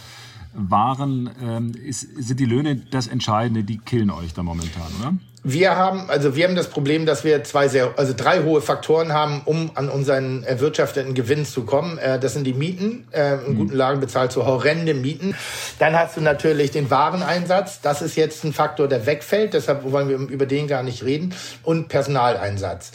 Waren, 0.54 1.30
ähm, 1.42 1.72
ist, 1.74 2.00
sind 2.00 2.38
die 2.38 2.44
Löhne 2.44 2.76
das 2.76 3.06
Entscheidende, 3.06 3.64
die 3.64 3.78
killen 3.78 4.10
euch 4.10 4.34
da 4.34 4.42
momentan, 4.42 4.92
oder? 5.00 5.14
Wir 5.44 5.76
haben, 5.76 6.08
also 6.08 6.36
wir 6.36 6.46
haben 6.46 6.54
das 6.54 6.68
Problem, 6.68 7.04
dass 7.04 7.24
wir 7.24 7.42
zwei 7.42 7.66
sehr, 7.66 7.94
also 7.96 8.14
drei 8.16 8.44
hohe 8.44 8.60
Faktoren 8.60 9.12
haben, 9.12 9.42
um 9.44 9.72
an 9.74 9.88
unseren 9.88 10.44
erwirtschafteten 10.44 11.14
Gewinn 11.14 11.44
zu 11.44 11.64
kommen. 11.64 11.98
Äh, 11.98 12.20
das 12.20 12.34
sind 12.34 12.44
die 12.44 12.52
Mieten, 12.52 13.08
äh, 13.10 13.44
in 13.44 13.54
mhm. 13.54 13.56
guten 13.56 13.74
Lagen 13.74 14.00
bezahlt 14.00 14.30
so 14.30 14.46
horrende 14.46 14.94
Mieten. 14.94 15.34
Dann 15.80 15.98
hast 15.98 16.16
du 16.16 16.20
natürlich 16.20 16.70
den 16.70 16.90
Wareneinsatz. 16.90 17.80
Das 17.80 18.02
ist 18.02 18.14
jetzt 18.14 18.44
ein 18.44 18.52
Faktor, 18.52 18.86
der 18.86 19.04
wegfällt. 19.06 19.54
Deshalb 19.54 19.90
wollen 19.90 20.08
wir 20.08 20.16
über 20.16 20.46
den 20.46 20.68
gar 20.68 20.84
nicht 20.84 21.02
reden. 21.02 21.34
Und 21.64 21.88
Personaleinsatz 21.88 22.92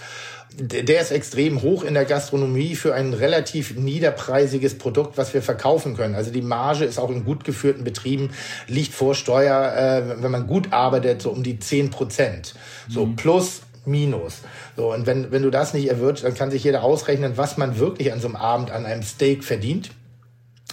der 0.59 1.01
ist 1.01 1.11
extrem 1.11 1.61
hoch 1.61 1.83
in 1.83 1.93
der 1.93 2.05
Gastronomie 2.05 2.75
für 2.75 2.95
ein 2.95 3.13
relativ 3.13 3.75
niederpreisiges 3.75 4.77
Produkt, 4.77 5.17
was 5.17 5.33
wir 5.33 5.43
verkaufen 5.43 5.95
können. 5.95 6.15
Also 6.15 6.31
die 6.31 6.41
Marge 6.41 6.85
ist 6.85 6.97
auch 6.97 7.11
in 7.11 7.23
gut 7.23 7.43
geführten 7.43 7.83
Betrieben, 7.83 8.31
liegt 8.67 8.93
vor 8.93 9.13
Steuer, 9.13 9.73
äh, 9.75 10.21
wenn 10.23 10.31
man 10.31 10.47
gut 10.47 10.73
arbeitet, 10.73 11.21
so 11.21 11.29
um 11.29 11.43
die 11.43 11.59
10 11.59 11.91
Prozent. 11.91 12.55
So 12.89 13.05
mhm. 13.05 13.15
plus 13.15 13.61
Minus. 13.85 14.39
So, 14.75 14.93
und 14.93 15.05
wenn, 15.05 15.31
wenn 15.31 15.43
du 15.43 15.49
das 15.49 15.73
nicht 15.73 15.87
erwirtschafst, 15.87 16.25
dann 16.25 16.35
kann 16.35 16.51
sich 16.51 16.63
jeder 16.63 16.83
ausrechnen, 16.83 17.37
was 17.37 17.57
man 17.57 17.79
wirklich 17.79 18.11
an 18.11 18.19
so 18.19 18.27
einem 18.27 18.35
Abend 18.35 18.69
an 18.69 18.85
einem 18.85 19.01
Steak 19.01 19.45
verdient. 19.45 19.91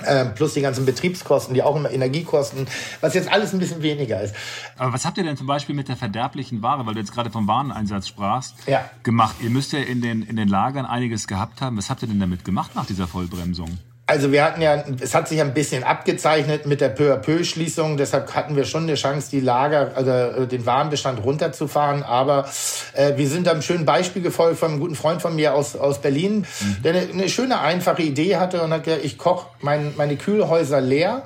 Ähm, 0.05 0.35
plus 0.35 0.55
die 0.55 0.61
ganzen 0.61 0.87
Betriebskosten, 0.87 1.55
die 1.55 1.63
auch 1.63 1.77
immer 1.77 1.91
Energiekosten, 1.91 2.67
was 3.01 3.15
jetzt 3.15 3.31
alles 3.31 3.53
ein 3.53 3.61
bisschen 3.61 3.81
weniger 3.81 4.21
ist. 4.21 4.35
Aber 4.77 4.93
was 4.93 5.05
habt 5.05 5.19
ihr 5.19 5.25
denn 5.25 5.37
zum 5.37 5.47
Beispiel 5.47 5.75
mit 5.75 5.89
der 5.89 5.97
verderblichen 5.97 6.63
Ware, 6.63 6.85
weil 6.85 6.95
du 6.95 7.01
jetzt 7.01 7.13
gerade 7.13 7.31
vom 7.31 7.47
Wareneinsatz 7.47 8.09
sprachst, 8.09 8.57
ja. 8.67 8.91
gemacht? 9.05 9.37
Ihr 9.41 9.51
müsst 9.51 9.73
ja 9.73 9.79
in 9.79 10.03
den, 10.03 10.23
in 10.23 10.35
den 10.35 10.49
Lagern 10.49 10.85
einiges 10.85 11.29
gehabt 11.29 11.61
haben. 11.61 11.77
Was 11.77 11.91
habt 11.91 12.03
ihr 12.03 12.09
denn 12.09 12.19
damit 12.19 12.45
gemacht 12.45 12.75
nach 12.75 12.87
dieser 12.87 13.07
Vollbremsung? 13.07 13.79
Also 14.07 14.33
wir 14.33 14.45
hatten 14.45 14.61
ja, 14.61 14.85
es 15.01 15.15
hat 15.15 15.29
sich 15.29 15.41
ein 15.41 15.55
bisschen 15.55 15.83
abgezeichnet 15.83 16.67
mit 16.67 16.83
der 16.83 16.91
peu 16.91 17.15
à 17.15 17.17
peu 17.17 17.43
Schließung. 17.43 17.97
Deshalb 17.97 18.35
hatten 18.35 18.55
wir 18.55 18.67
schon 18.67 18.83
eine 18.83 18.97
Chance, 18.97 19.31
die 19.31 19.41
Lager, 19.41 19.93
also 19.95 20.11
äh, 20.11 20.47
den 20.47 20.67
Warenbestand 20.67 21.25
runterzufahren. 21.25 22.03
Aber 22.03 22.47
äh, 22.93 23.17
wir 23.17 23.27
sind 23.29 23.49
einem 23.49 23.63
schönen 23.63 23.87
Beispiel 23.87 24.21
gefolgt 24.21 24.59
von 24.59 24.73
einem 24.73 24.81
guten 24.81 24.95
Freund 24.95 25.23
von 25.23 25.35
mir 25.35 25.55
aus, 25.55 25.75
aus 25.75 26.03
Berlin, 26.03 26.47
mhm. 26.61 26.83
der 26.83 26.95
eine, 26.95 27.13
eine, 27.13 27.29
schöne, 27.31 27.61
einfache 27.61 28.03
Idee 28.03 28.37
hatte 28.37 28.61
und 28.61 28.75
hat 28.75 28.85
gesagt, 28.85 29.07
ich 29.07 29.17
koche 29.17 29.47
mein, 29.61 29.95
meine 29.97 30.17
Kühlhäuser 30.17 30.83
leer 30.83 31.23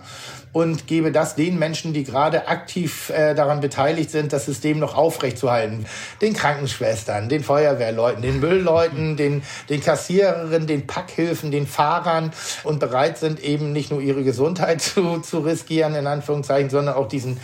und 0.58 0.88
gebe 0.88 1.12
das 1.12 1.36
den 1.36 1.56
Menschen, 1.56 1.92
die 1.92 2.02
gerade 2.02 2.48
aktiv 2.48 3.10
äh, 3.10 3.36
daran 3.36 3.60
beteiligt 3.60 4.10
sind, 4.10 4.32
das 4.32 4.44
System 4.44 4.80
noch 4.80 4.96
aufrechtzuerhalten. 4.96 5.86
Den 6.20 6.34
Krankenschwestern, 6.34 7.28
den 7.28 7.44
Feuerwehrleuten, 7.44 8.22
den 8.22 8.40
Müllleuten, 8.40 9.16
den, 9.16 9.44
den 9.68 9.80
Kassiererinnen, 9.80 10.66
den 10.66 10.88
Packhilfen, 10.88 11.52
den 11.52 11.68
Fahrern 11.68 12.32
und 12.64 12.80
bereit 12.80 13.18
sind 13.18 13.38
eben 13.38 13.72
nicht 13.72 13.92
nur 13.92 14.00
ihre 14.00 14.24
Gesundheit 14.24 14.82
zu, 14.82 15.20
zu 15.20 15.38
riskieren, 15.38 15.94
in 15.94 16.08
Anführungszeichen, 16.08 16.70
sondern 16.70 16.96
auch 16.96 17.06
diesen 17.06 17.38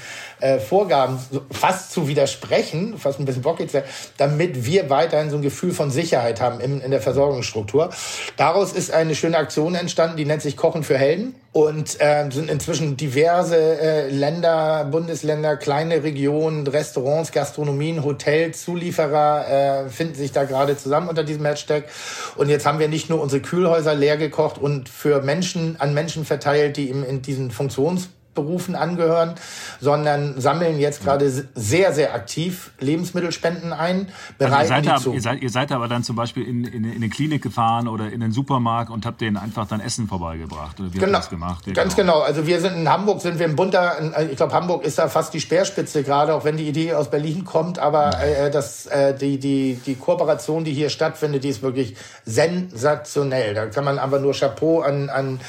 äh, 0.44 0.60
Vorgaben 0.60 1.18
fast 1.50 1.90
zu 1.90 2.06
widersprechen, 2.06 2.98
fast 2.98 3.18
ein 3.18 3.24
bisschen 3.24 3.42
bockig, 3.42 3.70
damit 4.18 4.66
wir 4.66 4.90
weiterhin 4.90 5.30
so 5.30 5.36
ein 5.36 5.42
Gefühl 5.42 5.72
von 5.72 5.90
Sicherheit 5.90 6.40
haben 6.40 6.60
in, 6.60 6.82
in 6.82 6.90
der 6.90 7.00
Versorgungsstruktur. 7.00 7.88
Daraus 8.36 8.72
ist 8.72 8.92
eine 8.92 9.14
schöne 9.14 9.38
Aktion 9.38 9.74
entstanden, 9.74 10.18
die 10.18 10.26
nennt 10.26 10.42
sich 10.42 10.58
Kochen 10.58 10.82
für 10.82 10.98
Helden 10.98 11.34
und 11.52 11.98
äh, 11.98 12.28
sind 12.30 12.50
inzwischen 12.50 12.98
diverse 12.98 13.56
äh, 13.56 14.10
Länder, 14.10 14.84
Bundesländer, 14.84 15.56
kleine 15.56 16.02
Regionen, 16.02 16.66
Restaurants, 16.66 17.32
Gastronomien, 17.32 18.04
Hotels, 18.04 18.64
Zulieferer 18.64 19.86
äh, 19.86 19.88
finden 19.88 20.14
sich 20.14 20.32
da 20.32 20.44
gerade 20.44 20.76
zusammen 20.76 21.08
unter 21.08 21.24
diesem 21.24 21.46
Hashtag. 21.46 21.84
Und 22.36 22.50
jetzt 22.50 22.66
haben 22.66 22.80
wir 22.80 22.88
nicht 22.88 23.08
nur 23.08 23.22
unsere 23.22 23.40
Kühlhäuser 23.40 23.94
leer 23.94 24.18
gekocht 24.18 24.58
und 24.58 24.90
für 24.90 25.22
Menschen 25.22 25.80
an 25.80 25.94
Menschen 25.94 26.26
verteilt, 26.26 26.76
die 26.76 26.90
eben 26.90 27.02
in 27.02 27.22
diesen 27.22 27.50
Funktions 27.50 28.10
Berufen 28.34 28.74
angehören, 28.74 29.34
sondern 29.80 30.40
sammeln 30.40 30.78
jetzt 30.78 31.02
gerade 31.02 31.30
sehr, 31.54 31.92
sehr 31.92 32.14
aktiv 32.14 32.70
Lebensmittelspenden 32.80 33.72
ein. 33.72 34.08
Also 34.38 34.56
ihr, 34.56 34.66
seid 34.66 34.86
da, 34.86 34.98
ihr, 35.12 35.20
seid, 35.20 35.42
ihr 35.42 35.50
seid 35.50 35.72
aber 35.72 35.88
dann 35.88 36.02
zum 36.04 36.16
Beispiel 36.16 36.46
in, 36.46 36.64
in, 36.64 36.84
in 36.84 36.96
eine 36.96 37.08
Klinik 37.08 37.42
gefahren 37.42 37.88
oder 37.88 38.10
in 38.10 38.20
den 38.20 38.32
Supermarkt 38.32 38.90
und 38.90 39.06
habt 39.06 39.20
denen 39.20 39.36
einfach 39.36 39.66
dann 39.66 39.80
Essen 39.80 40.08
vorbeigebracht. 40.08 40.80
Oder 40.80 40.92
wie 40.92 40.98
genau, 40.98 41.18
das 41.18 41.30
gemacht? 41.30 41.64
Ganz 41.74 41.96
genau. 41.96 42.14
genau. 42.14 42.20
Also 42.20 42.46
wir 42.46 42.60
sind 42.60 42.76
in 42.76 42.88
Hamburg, 42.88 43.20
sind 43.20 43.38
wir 43.38 43.46
ein 43.46 43.56
bunter, 43.56 43.96
ich 44.30 44.36
glaube 44.36 44.52
Hamburg 44.52 44.84
ist 44.84 44.98
da 44.98 45.08
fast 45.08 45.34
die 45.34 45.40
Speerspitze 45.40 46.02
gerade, 46.02 46.34
auch 46.34 46.44
wenn 46.44 46.56
die 46.56 46.68
Idee 46.68 46.94
aus 46.94 47.10
Berlin 47.10 47.44
kommt, 47.44 47.78
aber 47.78 48.20
äh, 48.20 48.50
das, 48.50 48.86
äh, 48.86 49.16
die, 49.16 49.38
die, 49.38 49.80
die 49.86 49.94
Kooperation, 49.94 50.64
die 50.64 50.72
hier 50.72 50.90
stattfindet, 50.90 51.44
die 51.44 51.48
ist 51.48 51.62
wirklich 51.62 51.96
sensationell. 52.24 53.54
Da 53.54 53.66
kann 53.66 53.84
man 53.84 53.98
aber 53.98 54.18
nur 54.18 54.32
Chapeau 54.32 54.80
an, 54.80 55.08
an 55.08 55.40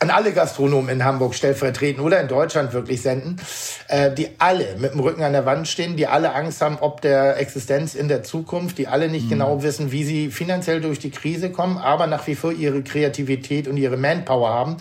an 0.00 0.10
alle 0.10 0.32
Gastronomen 0.32 0.90
in 0.90 1.04
Hamburg 1.04 1.34
stellvertretend 1.34 2.00
oder 2.04 2.20
in 2.20 2.28
Deutschland 2.28 2.72
wirklich 2.72 3.02
senden, 3.02 3.36
äh, 3.88 4.12
die 4.12 4.28
alle 4.38 4.76
mit 4.78 4.92
dem 4.92 5.00
Rücken 5.00 5.22
an 5.22 5.32
der 5.32 5.44
Wand 5.44 5.66
stehen, 5.66 5.96
die 5.96 6.06
alle 6.06 6.34
Angst 6.34 6.62
haben, 6.62 6.78
ob 6.80 7.00
der 7.00 7.38
Existenz 7.38 7.96
in 7.96 8.06
der 8.06 8.22
Zukunft, 8.22 8.78
die 8.78 8.86
alle 8.86 9.08
nicht 9.08 9.26
mhm. 9.26 9.30
genau 9.30 9.62
wissen, 9.64 9.90
wie 9.90 10.04
sie 10.04 10.30
finanziell 10.30 10.80
durch 10.80 11.00
die 11.00 11.10
Krise 11.10 11.50
kommen, 11.50 11.78
aber 11.78 12.06
nach 12.06 12.26
wie 12.28 12.36
vor 12.36 12.52
ihre 12.52 12.82
Kreativität 12.82 13.66
und 13.66 13.76
ihre 13.76 13.96
Manpower 13.96 14.50
haben. 14.50 14.76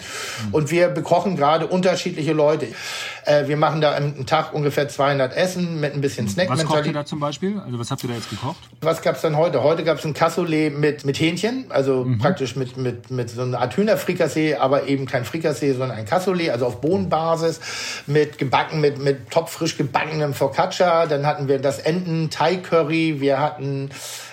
Mhm. 0.48 0.54
Und 0.54 0.70
wir 0.70 0.90
bekochen 0.90 1.36
gerade 1.36 1.66
unterschiedliche 1.66 2.34
Leute. 2.34 2.68
Äh, 3.26 3.48
wir 3.48 3.58
machen 3.58 3.82
da 3.82 3.96
am 3.98 4.28
Tag 4.28 4.54
ungefähr 4.54 4.88
200 4.88 5.36
Essen 5.36 5.80
mit 5.80 5.96
ein 5.96 6.02
bisschen 6.02 6.30
snack 6.30 6.50
Was 6.50 6.64
kocht 6.64 6.86
ihr 6.86 6.94
da 6.94 7.06
zum 7.06 7.20
Beispiel? 7.20 7.60
Also 7.66 7.80
was 7.80 7.90
habt 7.90 8.04
ihr 8.04 8.10
da 8.10 8.16
jetzt 8.16 8.30
gekocht? 8.30 8.58
Was 8.82 9.02
gab's 9.02 9.22
dann 9.22 9.36
heute? 9.36 9.64
Heute 9.64 9.84
gab's 9.84 10.06
ein 10.06 10.14
Cassoulet 10.14 10.78
mit, 10.78 11.06
mit 11.06 11.20
Hähnchen, 11.20 11.66
also 11.70 12.04
mhm. 12.04 12.20
praktisch 12.20 12.56
mit, 12.56 12.78
mit, 12.78 13.10
mit 13.10 13.32
so 13.32 13.42
einer 13.42 13.60
Art 13.60 13.76
Hühnerfrikassee, 13.76 14.56
aber 14.56 14.88
eben 14.88 15.07
kein 15.08 15.26
Frikassee, 15.26 15.74
sondern 15.74 15.98
ein 15.98 16.06
Cassoulet, 16.06 16.52
also 16.52 16.66
auf 16.68 16.82
Bohnenbasis, 16.82 17.60
mit 18.06 18.38
gebacken, 18.38 18.82
mit, 18.82 19.00
mit 19.00 19.30
topfrisch 19.32 19.78
gebackenem 19.78 20.34
Focaccia. 20.34 21.06
Dann 21.06 21.26
hatten 21.26 21.48
wir 21.48 21.60
das 21.60 21.80
Enten-Thai-Curry. 21.80 23.20
Wir 23.20 23.40
hatten 23.40 23.90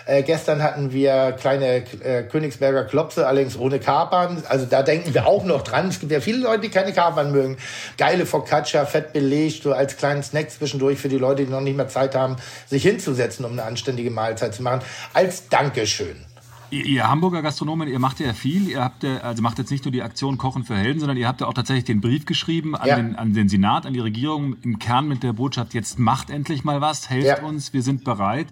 äh, 0.06 0.22
gestern 0.22 0.62
hatten 0.62 0.92
wir 0.92 1.32
kleine 1.32 1.84
äh, 2.02 2.24
Königsberger 2.24 2.84
Klopse, 2.84 3.26
allerdings 3.26 3.56
ohne 3.58 3.80
Kapern. 3.80 4.42
Also 4.48 4.66
da 4.66 4.82
denken 4.82 5.14
wir 5.14 5.26
auch 5.26 5.44
noch 5.44 5.62
dran. 5.62 5.88
Es 5.88 6.00
gibt 6.00 6.12
ja 6.12 6.20
viele 6.20 6.38
Leute, 6.38 6.62
die 6.62 6.68
keine 6.68 6.92
Kapern 6.92 7.32
mögen. 7.32 7.56
Geile 7.96 8.26
Focaccia, 8.26 8.84
fett 8.84 9.12
belegt, 9.12 9.62
so 9.62 9.72
als 9.72 9.96
kleinen 9.96 10.22
Snack 10.22 10.50
zwischendurch 10.50 10.98
für 10.98 11.08
die 11.08 11.18
Leute, 11.18 11.44
die 11.44 11.50
noch 11.50 11.60
nicht 11.60 11.76
mehr 11.76 11.88
Zeit 11.88 12.14
haben, 12.14 12.36
sich 12.66 12.82
hinzusetzen, 12.82 13.44
um 13.44 13.52
eine 13.52 13.64
anständige 13.64 14.10
Mahlzeit 14.10 14.54
zu 14.54 14.62
machen. 14.62 14.82
Als 15.14 15.48
Dankeschön. 15.48 16.33
Ihr, 16.74 16.86
ihr, 16.86 17.08
Hamburger 17.08 17.40
Gastronomen, 17.40 17.86
ihr 17.86 18.00
macht 18.00 18.18
ja 18.18 18.32
viel. 18.32 18.68
Ihr 18.68 18.82
habt 18.82 19.04
ja, 19.04 19.18
also 19.18 19.42
macht 19.42 19.58
jetzt 19.58 19.70
nicht 19.70 19.84
nur 19.84 19.92
die 19.92 20.02
Aktion 20.02 20.38
Kochen 20.38 20.64
für 20.64 20.74
Helden, 20.74 20.98
sondern 20.98 21.16
ihr 21.16 21.28
habt 21.28 21.40
ja 21.40 21.46
auch 21.46 21.54
tatsächlich 21.54 21.84
den 21.84 22.00
Brief 22.00 22.26
geschrieben 22.26 22.74
an, 22.74 22.88
ja. 22.88 22.96
den, 22.96 23.14
an 23.14 23.32
den 23.32 23.48
Senat, 23.48 23.86
an 23.86 23.92
die 23.92 24.00
Regierung, 24.00 24.56
im 24.64 24.80
Kern 24.80 25.06
mit 25.06 25.22
der 25.22 25.34
Botschaft, 25.34 25.72
jetzt 25.72 26.00
macht 26.00 26.30
endlich 26.30 26.64
mal 26.64 26.80
was, 26.80 27.08
helft 27.10 27.28
ja. 27.28 27.42
uns, 27.44 27.72
wir 27.72 27.82
sind 27.82 28.02
bereit. 28.02 28.48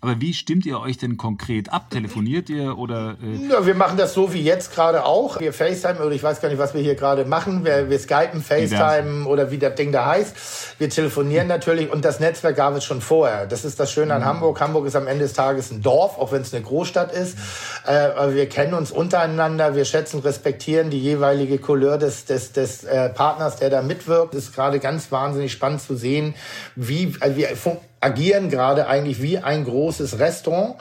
Aber 0.00 0.22
wie 0.22 0.32
stimmt 0.32 0.64
ihr 0.64 0.80
euch 0.80 0.96
denn 0.96 1.18
konkret 1.18 1.70
ab? 1.70 1.90
Telefoniert 1.90 2.48
ihr 2.48 2.78
oder? 2.78 3.18
Äh 3.22 3.46
ja, 3.46 3.66
wir 3.66 3.74
machen 3.74 3.98
das 3.98 4.14
so 4.14 4.32
wie 4.32 4.40
jetzt 4.40 4.74
gerade 4.74 5.04
auch. 5.04 5.38
Wir 5.38 5.52
FaceTime 5.52 6.00
oder 6.00 6.14
ich 6.14 6.22
weiß 6.22 6.40
gar 6.40 6.48
nicht, 6.48 6.58
was 6.58 6.72
wir 6.72 6.80
hier 6.80 6.94
gerade 6.94 7.26
machen. 7.26 7.62
Wir, 7.66 7.90
wir 7.90 7.98
Skypen, 7.98 8.40
FaceTime 8.42 9.26
oder 9.26 9.50
wie 9.50 9.58
das 9.58 9.74
Ding 9.74 9.92
da 9.92 10.06
heißt. 10.06 10.78
Wir 10.78 10.88
telefonieren 10.88 11.46
natürlich 11.46 11.92
und 11.92 12.06
das 12.06 12.20
Netzwerk 12.20 12.56
gab 12.56 12.74
es 12.74 12.84
schon 12.84 13.02
vorher. 13.02 13.46
Das 13.46 13.66
ist 13.66 13.78
das 13.78 13.92
Schöne 13.92 14.14
an 14.14 14.22
mhm. 14.22 14.26
Hamburg. 14.26 14.60
Hamburg 14.62 14.86
ist 14.86 14.96
am 14.96 15.06
Ende 15.06 15.24
des 15.24 15.34
Tages 15.34 15.70
ein 15.70 15.82
Dorf, 15.82 16.18
auch 16.18 16.32
wenn 16.32 16.40
es 16.40 16.54
eine 16.54 16.62
Großstadt 16.62 17.12
ist. 17.12 17.36
Äh, 17.86 18.34
wir 18.34 18.48
kennen 18.48 18.74
uns 18.74 18.90
untereinander, 18.90 19.74
wir 19.74 19.84
schätzen, 19.84 20.20
respektieren 20.20 20.90
die 20.90 21.00
jeweilige 21.00 21.58
Couleur 21.58 21.98
des, 21.98 22.24
des, 22.24 22.52
des 22.52 22.84
äh, 22.84 23.08
Partners, 23.10 23.56
der 23.56 23.70
da 23.70 23.82
mitwirkt. 23.82 24.34
Es 24.34 24.44
ist 24.44 24.54
gerade 24.54 24.80
ganz 24.80 25.12
wahnsinnig 25.12 25.52
spannend 25.52 25.82
zu 25.82 25.96
sehen, 25.96 26.34
wie 26.74 27.14
also 27.20 27.36
wir 27.36 27.48
agieren 28.00 28.50
gerade 28.50 28.86
eigentlich 28.86 29.22
wie 29.22 29.38
ein 29.38 29.64
großes 29.64 30.18
Restaurant 30.18 30.76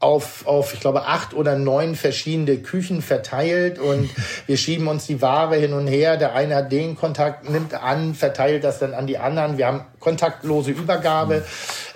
auf, 0.00 0.46
auf, 0.46 0.72
ich 0.72 0.80
glaube, 0.80 1.06
acht 1.06 1.34
oder 1.34 1.56
neun 1.56 1.94
verschiedene 1.94 2.56
Küchen 2.56 3.02
verteilt 3.02 3.78
und 3.78 4.08
wir 4.46 4.56
schieben 4.56 4.88
uns 4.88 5.06
die 5.06 5.20
Ware 5.20 5.56
hin 5.56 5.74
und 5.74 5.86
her. 5.86 6.16
Der 6.16 6.34
eine 6.34 6.56
hat 6.56 6.72
den 6.72 6.96
Kontakt, 6.96 7.48
nimmt 7.48 7.74
an, 7.74 8.14
verteilt 8.14 8.64
das 8.64 8.78
dann 8.78 8.94
an 8.94 9.06
die 9.06 9.18
anderen. 9.18 9.58
Wir 9.58 9.66
haben 9.66 9.84
kontaktlose 10.00 10.70
Übergabe. 10.70 11.44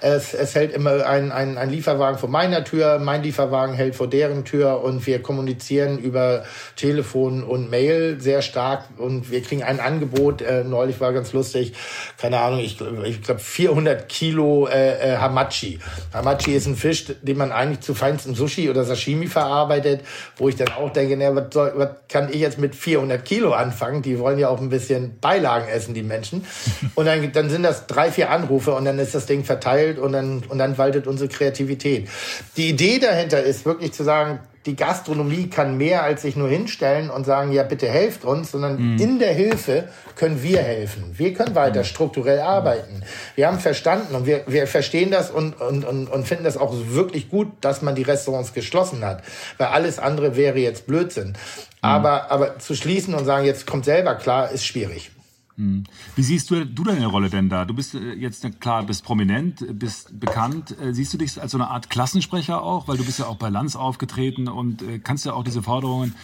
Es, 0.00 0.34
es 0.34 0.54
hält 0.54 0.72
immer 0.72 1.06
ein, 1.06 1.32
ein, 1.32 1.56
ein 1.56 1.70
Lieferwagen 1.70 2.18
vor 2.18 2.28
meiner 2.28 2.62
Tür, 2.62 2.98
mein 2.98 3.22
Lieferwagen 3.22 3.74
hält 3.74 3.94
vor 3.94 4.06
deren 4.06 4.44
Tür 4.44 4.82
und 4.82 5.06
wir 5.06 5.22
kommunizieren 5.22 5.98
über 5.98 6.44
Telefon 6.76 7.42
und 7.42 7.70
Mail 7.70 8.20
sehr 8.20 8.42
stark 8.42 8.84
und 8.98 9.30
wir 9.30 9.42
kriegen 9.42 9.62
ein 9.62 9.80
Angebot. 9.80 10.42
Äh, 10.42 10.64
neulich 10.64 11.00
war 11.00 11.14
ganz 11.14 11.32
lustig, 11.32 11.72
keine 12.18 12.40
Ahnung, 12.40 12.60
ich, 12.60 12.78
ich 13.04 13.22
glaube 13.22 13.40
400 13.40 14.08
Kilo 14.08 14.66
äh, 14.66 15.14
äh, 15.14 15.16
Hamachi. 15.16 15.78
Hamachi 16.12 16.54
ist 16.54 16.66
ein 16.66 16.76
Fisch, 16.76 17.06
den 17.22 17.38
man 17.38 17.50
eigentlich 17.50 17.80
zu 17.80 17.94
feinstem 17.94 18.34
Sushi 18.34 18.68
oder 18.68 18.84
Sashimi 18.84 19.26
verarbeitet, 19.26 20.02
wo 20.36 20.50
ich 20.50 20.56
dann 20.56 20.68
auch 20.68 20.90
denke, 20.90 21.16
na, 21.16 21.34
was, 21.34 21.46
soll, 21.52 21.72
was 21.76 21.88
kann 22.10 22.28
ich 22.28 22.40
jetzt 22.40 22.58
mit 22.58 22.74
400 22.74 23.24
Kilo 23.24 23.52
anfangen? 23.52 24.02
Die 24.02 24.18
wollen 24.18 24.38
ja 24.38 24.50
auch 24.50 24.60
ein 24.60 24.68
bisschen 24.68 25.18
Beilagen 25.20 25.68
essen, 25.68 25.94
die 25.94 26.02
Menschen. 26.02 26.46
Und 26.94 27.06
dann, 27.06 27.32
dann 27.32 27.48
sind 27.48 27.62
das 27.62 27.86
drei, 27.94 28.10
vier 28.10 28.30
Anrufe 28.30 28.74
und 28.74 28.84
dann 28.84 28.98
ist 28.98 29.14
das 29.14 29.26
Ding 29.26 29.44
verteilt 29.44 29.98
und 29.98 30.12
dann, 30.12 30.42
und 30.48 30.58
dann 30.58 30.76
waltet 30.78 31.06
unsere 31.06 31.28
Kreativität. 31.28 32.08
Die 32.56 32.68
Idee 32.68 32.98
dahinter 32.98 33.42
ist 33.42 33.64
wirklich 33.64 33.92
zu 33.92 34.04
sagen, 34.04 34.40
die 34.66 34.76
Gastronomie 34.76 35.48
kann 35.48 35.76
mehr 35.76 36.04
als 36.04 36.22
sich 36.22 36.36
nur 36.36 36.48
hinstellen 36.48 37.10
und 37.10 37.24
sagen, 37.26 37.52
ja, 37.52 37.64
bitte 37.64 37.86
helft 37.86 38.24
uns, 38.24 38.50
sondern 38.50 38.94
mhm. 38.94 38.98
in 38.98 39.18
der 39.18 39.34
Hilfe 39.34 39.88
können 40.16 40.42
wir 40.42 40.62
helfen. 40.62 41.12
Wir 41.12 41.34
können 41.34 41.54
weiter 41.54 41.80
mhm. 41.80 41.84
strukturell 41.84 42.40
arbeiten. 42.40 43.02
Wir 43.34 43.46
haben 43.46 43.58
verstanden 43.58 44.14
und 44.14 44.26
wir, 44.26 44.44
wir 44.46 44.66
verstehen 44.66 45.10
das 45.10 45.30
und, 45.30 45.60
und, 45.60 45.84
und, 45.84 46.08
und 46.08 46.26
finden 46.26 46.44
das 46.44 46.56
auch 46.56 46.72
wirklich 46.88 47.28
gut, 47.28 47.48
dass 47.60 47.82
man 47.82 47.94
die 47.94 48.02
Restaurants 48.02 48.54
geschlossen 48.54 49.04
hat. 49.04 49.22
Weil 49.58 49.68
alles 49.68 49.98
andere 49.98 50.34
wäre 50.34 50.58
jetzt 50.58 50.86
Blödsinn. 50.86 51.28
Mhm. 51.28 51.34
Aber, 51.82 52.30
aber 52.30 52.58
zu 52.58 52.74
schließen 52.74 53.14
und 53.14 53.26
sagen, 53.26 53.44
jetzt 53.44 53.66
kommt 53.66 53.84
selber 53.84 54.14
klar, 54.14 54.50
ist 54.50 54.64
schwierig. 54.64 55.10
Hm. 55.56 55.84
Wie 56.16 56.22
siehst 56.22 56.50
du, 56.50 56.66
du 56.66 56.82
deine 56.84 57.06
Rolle 57.06 57.30
denn 57.30 57.48
da? 57.48 57.64
Du 57.64 57.74
bist 57.74 57.94
äh, 57.94 58.12
jetzt 58.14 58.44
klar, 58.60 58.82
bist 58.84 59.04
prominent, 59.04 59.64
bist 59.78 60.18
bekannt. 60.18 60.74
Äh, 60.80 60.92
siehst 60.92 61.14
du 61.14 61.18
dich 61.18 61.40
als 61.40 61.52
so 61.52 61.58
eine 61.58 61.68
Art 61.68 61.90
Klassensprecher 61.90 62.62
auch, 62.62 62.88
weil 62.88 62.96
du 62.96 63.04
bist 63.04 63.20
ja 63.20 63.26
auch 63.26 63.36
bei 63.36 63.48
Lanz 63.50 63.76
aufgetreten 63.76 64.48
und 64.48 64.82
äh, 64.82 64.98
kannst 64.98 65.24
ja 65.24 65.32
auch 65.32 65.44
diese 65.44 65.62
Forderungen 65.62 66.14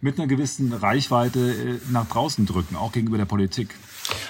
mit 0.00 0.18
einer 0.18 0.26
gewissen 0.26 0.72
Reichweite 0.72 1.78
nach 1.90 2.08
draußen 2.08 2.44
drücken, 2.44 2.74
auch 2.74 2.90
gegenüber 2.90 3.18
der 3.18 3.24
Politik. 3.24 3.76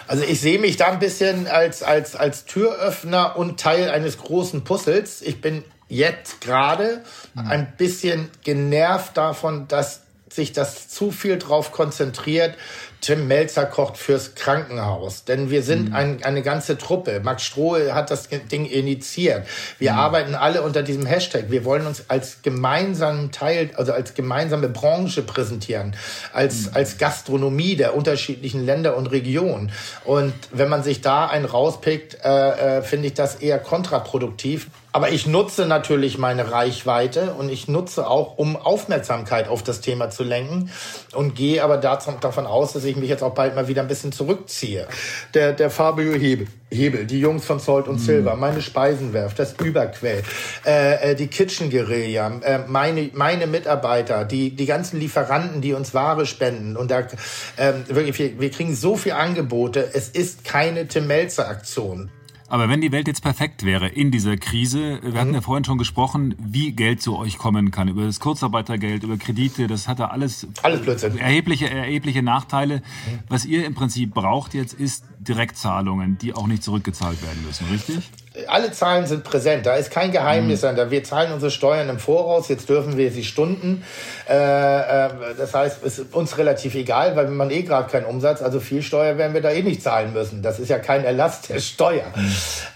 Also 0.06 0.22
ich 0.22 0.38
sehe 0.38 0.58
mich 0.58 0.76
da 0.76 0.88
ein 0.88 0.98
bisschen 0.98 1.46
als, 1.46 1.82
als, 1.82 2.14
als 2.14 2.44
Türöffner 2.44 3.36
und 3.36 3.58
Teil 3.58 3.88
eines 3.88 4.18
großen 4.18 4.64
Puzzles. 4.64 5.22
Ich 5.22 5.40
bin 5.40 5.64
jetzt 5.88 6.42
gerade 6.42 7.02
hm. 7.34 7.46
ein 7.46 7.72
bisschen 7.78 8.28
genervt 8.44 9.16
davon, 9.16 9.66
dass 9.68 10.02
sich 10.28 10.52
das 10.52 10.88
zu 10.88 11.10
viel 11.10 11.38
drauf 11.38 11.72
konzentriert, 11.72 12.56
Tim 13.02 13.26
Melzer 13.26 13.66
kocht 13.66 13.98
fürs 13.98 14.36
Krankenhaus. 14.36 15.24
Denn 15.24 15.50
wir 15.50 15.64
sind 15.64 15.88
mhm. 15.88 15.94
ein, 15.94 16.22
eine 16.22 16.42
ganze 16.42 16.78
Truppe. 16.78 17.20
Max 17.22 17.42
Strohe 17.42 17.94
hat 17.94 18.12
das 18.12 18.28
Ding 18.28 18.64
initiiert. 18.64 19.44
Wir 19.80 19.92
mhm. 19.92 19.98
arbeiten 19.98 20.34
alle 20.36 20.62
unter 20.62 20.84
diesem 20.84 21.04
Hashtag. 21.04 21.46
Wir 21.50 21.64
wollen 21.64 21.84
uns 21.84 22.04
als 22.08 22.42
gemeinsamen 22.42 23.32
Teil, 23.32 23.70
also 23.76 23.92
als 23.92 24.14
gemeinsame 24.14 24.68
Branche 24.68 25.22
präsentieren. 25.22 25.96
Als, 26.32 26.66
mhm. 26.66 26.70
als 26.74 26.96
Gastronomie 26.96 27.74
der 27.74 27.96
unterschiedlichen 27.96 28.64
Länder 28.64 28.96
und 28.96 29.08
Regionen. 29.08 29.72
Und 30.04 30.32
wenn 30.52 30.68
man 30.68 30.84
sich 30.84 31.00
da 31.00 31.26
einen 31.26 31.44
rauspickt, 31.44 32.18
äh, 32.24 32.78
äh, 32.78 32.82
finde 32.82 33.08
ich 33.08 33.14
das 33.14 33.34
eher 33.34 33.58
kontraproduktiv. 33.58 34.68
Aber 34.94 35.10
ich 35.10 35.26
nutze 35.26 35.64
natürlich 35.64 36.18
meine 36.18 36.52
Reichweite 36.52 37.32
und 37.32 37.48
ich 37.48 37.66
nutze 37.66 38.06
auch, 38.06 38.36
um 38.36 38.56
Aufmerksamkeit 38.56 39.48
auf 39.48 39.62
das 39.62 39.80
Thema 39.80 40.10
zu 40.10 40.22
lenken 40.22 40.70
und 41.14 41.34
gehe 41.34 41.64
aber 41.64 41.78
davon 41.78 42.46
aus, 42.46 42.74
dass 42.74 42.84
ich 42.84 42.91
mich 42.96 43.08
jetzt 43.08 43.22
auch 43.22 43.34
bald 43.34 43.54
mal 43.54 43.68
wieder 43.68 43.82
ein 43.82 43.88
bisschen 43.88 44.12
zurückziehe. 44.12 44.86
Der, 45.34 45.52
der 45.52 45.70
Fabio 45.70 46.12
Hebel, 46.14 46.46
Hebel 46.70 47.06
die 47.06 47.20
Jungs 47.20 47.44
von 47.44 47.58
Salt 47.58 47.88
und 47.88 47.98
Silver, 47.98 48.36
meine 48.36 48.62
Speisenwerft, 48.62 49.38
das 49.38 49.54
Überquell, 49.54 50.22
äh, 50.66 51.12
äh, 51.12 51.14
die 51.14 51.28
Kitchen 51.28 51.70
Guerilla, 51.70 52.40
äh, 52.42 52.60
meine, 52.66 53.10
meine 53.14 53.46
Mitarbeiter, 53.46 54.24
die, 54.24 54.54
die 54.54 54.66
ganzen 54.66 54.98
Lieferanten, 55.00 55.60
die 55.60 55.74
uns 55.74 55.94
Ware 55.94 56.26
spenden 56.26 56.76
und 56.76 56.90
da 56.90 57.00
äh, 57.00 57.72
wirklich, 57.88 58.18
wir, 58.18 58.40
wir 58.40 58.50
kriegen 58.50 58.74
so 58.74 58.96
viel 58.96 59.12
Angebote. 59.12 59.90
Es 59.92 60.08
ist 60.08 60.44
keine 60.44 60.86
Tim 60.88 61.06
Melzer 61.06 61.48
Aktion. 61.48 62.10
Aber 62.52 62.68
wenn 62.68 62.82
die 62.82 62.92
Welt 62.92 63.08
jetzt 63.08 63.22
perfekt 63.22 63.64
wäre 63.64 63.88
in 63.88 64.10
dieser 64.10 64.36
Krise, 64.36 65.00
wir 65.02 65.18
hatten 65.18 65.30
mhm. 65.30 65.36
ja 65.36 65.40
vorhin 65.40 65.64
schon 65.64 65.78
gesprochen, 65.78 66.34
wie 66.38 66.72
Geld 66.72 67.00
zu 67.00 67.16
euch 67.16 67.38
kommen 67.38 67.70
kann, 67.70 67.88
über 67.88 68.04
das 68.04 68.20
Kurzarbeitergeld, 68.20 69.04
über 69.04 69.16
Kredite, 69.16 69.68
das 69.68 69.88
hat 69.88 70.00
da 70.00 70.08
alles, 70.08 70.46
alles 70.62 70.82
Blödsinn. 70.82 71.16
erhebliche, 71.16 71.70
erhebliche 71.70 72.22
Nachteile. 72.22 72.76
Mhm. 72.76 73.20
Was 73.30 73.46
ihr 73.46 73.64
im 73.64 73.74
Prinzip 73.74 74.12
braucht 74.12 74.52
jetzt, 74.52 74.74
ist 74.74 75.06
Direktzahlungen, 75.18 76.18
die 76.18 76.34
auch 76.34 76.46
nicht 76.46 76.62
zurückgezahlt 76.62 77.22
werden 77.22 77.42
müssen, 77.46 77.68
richtig? 77.68 78.10
Alle 78.46 78.72
Zahlen 78.72 79.06
sind 79.06 79.24
präsent. 79.24 79.66
Da 79.66 79.74
ist 79.74 79.90
kein 79.90 80.10
Geheimnis 80.10 80.62
mhm. 80.62 80.90
Wir 80.90 81.04
zahlen 81.04 81.32
unsere 81.32 81.50
Steuern 81.50 81.88
im 81.88 81.98
Voraus. 81.98 82.48
Jetzt 82.48 82.68
dürfen 82.68 82.96
wir 82.96 83.10
sie 83.10 83.24
stunden. 83.24 83.84
Äh, 84.28 84.34
äh, 84.34 85.10
das 85.36 85.52
heißt, 85.54 85.84
es 85.84 85.98
ist 85.98 86.14
uns 86.14 86.38
relativ 86.38 86.74
egal, 86.74 87.14
weil 87.14 87.28
man 87.28 87.50
eh 87.50 87.62
gerade 87.62 87.90
keinen 87.90 88.06
Umsatz, 88.06 88.40
also 88.40 88.60
viel 88.60 88.82
Steuer 88.82 89.18
werden 89.18 89.34
wir 89.34 89.42
da 89.42 89.50
eh 89.50 89.62
nicht 89.62 89.82
zahlen 89.82 90.12
müssen. 90.14 90.42
Das 90.42 90.58
ist 90.58 90.68
ja 90.68 90.78
kein 90.78 91.04
Erlass 91.04 91.42
der 91.42 91.60
Steuer. 91.60 92.06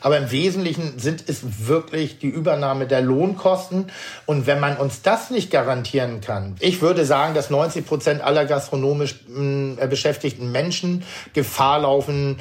Aber 0.00 0.18
im 0.18 0.30
Wesentlichen 0.30 0.98
sind 0.98 1.24
es 1.26 1.66
wirklich 1.66 2.18
die 2.18 2.28
Übernahme 2.28 2.86
der 2.86 3.00
Lohnkosten. 3.00 3.90
Und 4.26 4.46
wenn 4.46 4.60
man 4.60 4.76
uns 4.76 5.02
das 5.02 5.30
nicht 5.30 5.50
garantieren 5.50 6.20
kann, 6.20 6.56
ich 6.60 6.82
würde 6.82 7.06
sagen, 7.06 7.34
dass 7.34 7.48
90 7.48 7.86
Prozent 7.86 8.20
aller 8.22 8.44
gastronomisch 8.44 9.14
äh, 9.28 9.86
beschäftigten 9.86 10.52
Menschen 10.52 11.04
Gefahr 11.32 11.80
laufen, 11.80 12.40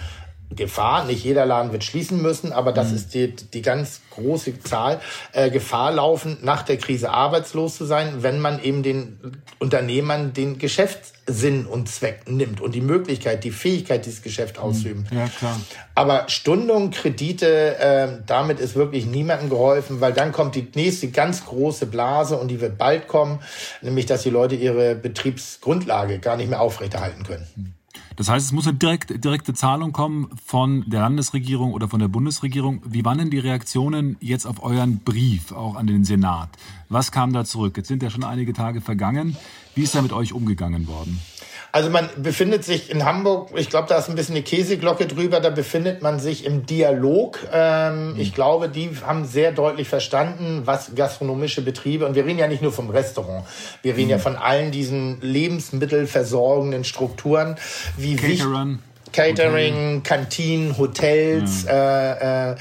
Gefahr, 0.52 1.06
nicht 1.06 1.24
jeder 1.24 1.46
Laden 1.46 1.72
wird 1.72 1.84
schließen 1.84 2.22
müssen, 2.22 2.54
aber 2.54 2.72
das 2.72 2.90
mhm. 2.90 2.96
ist 2.96 3.14
die, 3.14 3.36
die 3.36 3.62
ganz 3.62 4.02
große 4.12 4.60
Zahl, 4.62 5.02
äh, 5.34 5.50
Gefahr 5.50 5.92
laufen, 5.92 6.38
nach 6.42 6.62
der 6.64 6.78
Krise 6.78 7.10
arbeitslos 7.10 7.76
zu 7.76 7.86
sein, 7.86 8.24
wenn 8.24 8.40
man 8.40 8.62
eben 8.62 8.84
den 8.84 9.42
Unternehmern 9.60 10.34
den 10.34 10.58
Geschäftssinn 10.60 11.66
und 11.66 11.90
Zweck 11.90 12.30
nimmt 12.30 12.62
und 12.62 12.76
die 12.76 12.82
Möglichkeit, 12.82 13.44
die 13.44 13.52
Fähigkeit, 13.52 14.06
dieses 14.06 14.22
Geschäft 14.22 14.58
mhm. 14.58 14.64
auszuüben. 14.64 15.08
Ja, 15.12 15.28
klar. 15.28 15.60
Aber 15.96 16.30
Stundung, 16.30 16.92
Kredite, 16.92 17.78
äh, 17.78 18.08
damit 18.26 18.60
ist 18.60 18.76
wirklich 18.76 19.06
niemandem 19.06 19.50
geholfen, 19.50 20.00
weil 20.00 20.14
dann 20.14 20.32
kommt 20.32 20.56
die 20.56 20.68
nächste 20.76 21.10
ganz 21.10 21.46
große 21.46 21.88
Blase 21.88 22.38
und 22.38 22.50
die 22.50 22.62
wird 22.62 22.78
bald 22.78 23.08
kommen, 23.08 23.40
nämlich 23.82 24.06
dass 24.06 24.24
die 24.24 24.30
Leute 24.30 24.56
ihre 24.56 24.96
Betriebsgrundlage 24.96 26.20
gar 26.20 26.38
nicht 26.38 26.50
mehr 26.50 26.62
aufrechterhalten 26.62 27.24
können. 27.24 27.48
Mhm. 27.56 27.74
Das 28.16 28.30
heißt, 28.30 28.46
es 28.46 28.52
muss 28.54 28.68
eine 28.68 28.78
direkt, 28.78 29.24
direkte 29.24 29.54
Zahlung 29.54 29.92
kommen 29.92 30.30
von 30.46 30.84
der 30.88 31.02
Landesregierung 31.02 31.74
oder 31.74 31.90
von 31.90 32.00
der 32.00 32.08
Bundesregierung. 32.08 32.82
Wie 32.86 33.04
waren 33.04 33.18
denn 33.18 33.30
die 33.30 33.40
Reaktionen 33.40 34.16
jetzt 34.22 34.46
auf 34.46 34.64
euren 34.64 35.00
Brief, 35.00 35.52
auch 35.52 35.76
an 35.76 35.88
den 35.88 36.06
Senat? 36.06 36.50
Was 36.88 37.12
kam 37.12 37.34
da 37.34 37.44
zurück? 37.44 37.76
Jetzt 37.76 37.88
sind 37.88 38.04
ja 38.04 38.10
schon 38.10 38.24
einige 38.24 38.54
Tage 38.54 38.80
vergangen. 38.80 39.36
Wie 39.74 39.84
ist 39.84 39.96
da 39.96 40.02
mit 40.02 40.14
euch 40.14 40.32
umgegangen 40.32 40.88
worden? 40.88 41.20
Also 41.76 41.90
man 41.90 42.08
befindet 42.16 42.64
sich 42.64 42.90
in 42.90 43.04
Hamburg, 43.04 43.50
ich 43.54 43.70
glaube, 43.70 43.90
da 43.90 43.98
ist 43.98 44.08
ein 44.08 44.16
bisschen 44.16 44.36
eine 44.36 44.46
Käseglocke 44.46 45.08
drüber, 45.08 45.42
da 45.42 45.50
befindet 45.50 46.02
man 46.02 46.22
sich 46.22 46.46
im 46.46 46.66
Dialog. 46.66 47.40
Ähm, 47.52 48.14
mhm. 48.14 48.20
Ich 48.22 48.34
glaube, 48.34 48.70
die 48.70 48.92
haben 49.06 49.26
sehr 49.26 49.52
deutlich 49.52 49.90
verstanden, 49.90 50.62
was 50.64 50.96
gastronomische 50.96 51.62
Betriebe, 51.62 52.06
und 52.06 52.16
wir 52.16 52.26
reden 52.26 52.40
ja 52.40 52.48
nicht 52.48 52.62
nur 52.62 52.72
vom 52.72 52.90
Restaurant, 52.90 53.46
wir 53.82 53.98
reden 53.98 54.06
mhm. 54.06 54.12
ja 54.12 54.20
von 54.20 54.38
allen 54.38 54.72
diesen 54.72 55.20
lebensmittelversorgenden 55.20 56.86
Strukturen, 56.86 57.58
wie 57.98 58.22
wichtig 58.22 58.46
Catering, 59.16 59.74
Hotel. 59.74 60.02
Kantinen, 60.04 60.78
Hotels, 60.78 61.64
ja. 61.64 62.52
äh, 62.52 62.52
äh, 62.52 62.56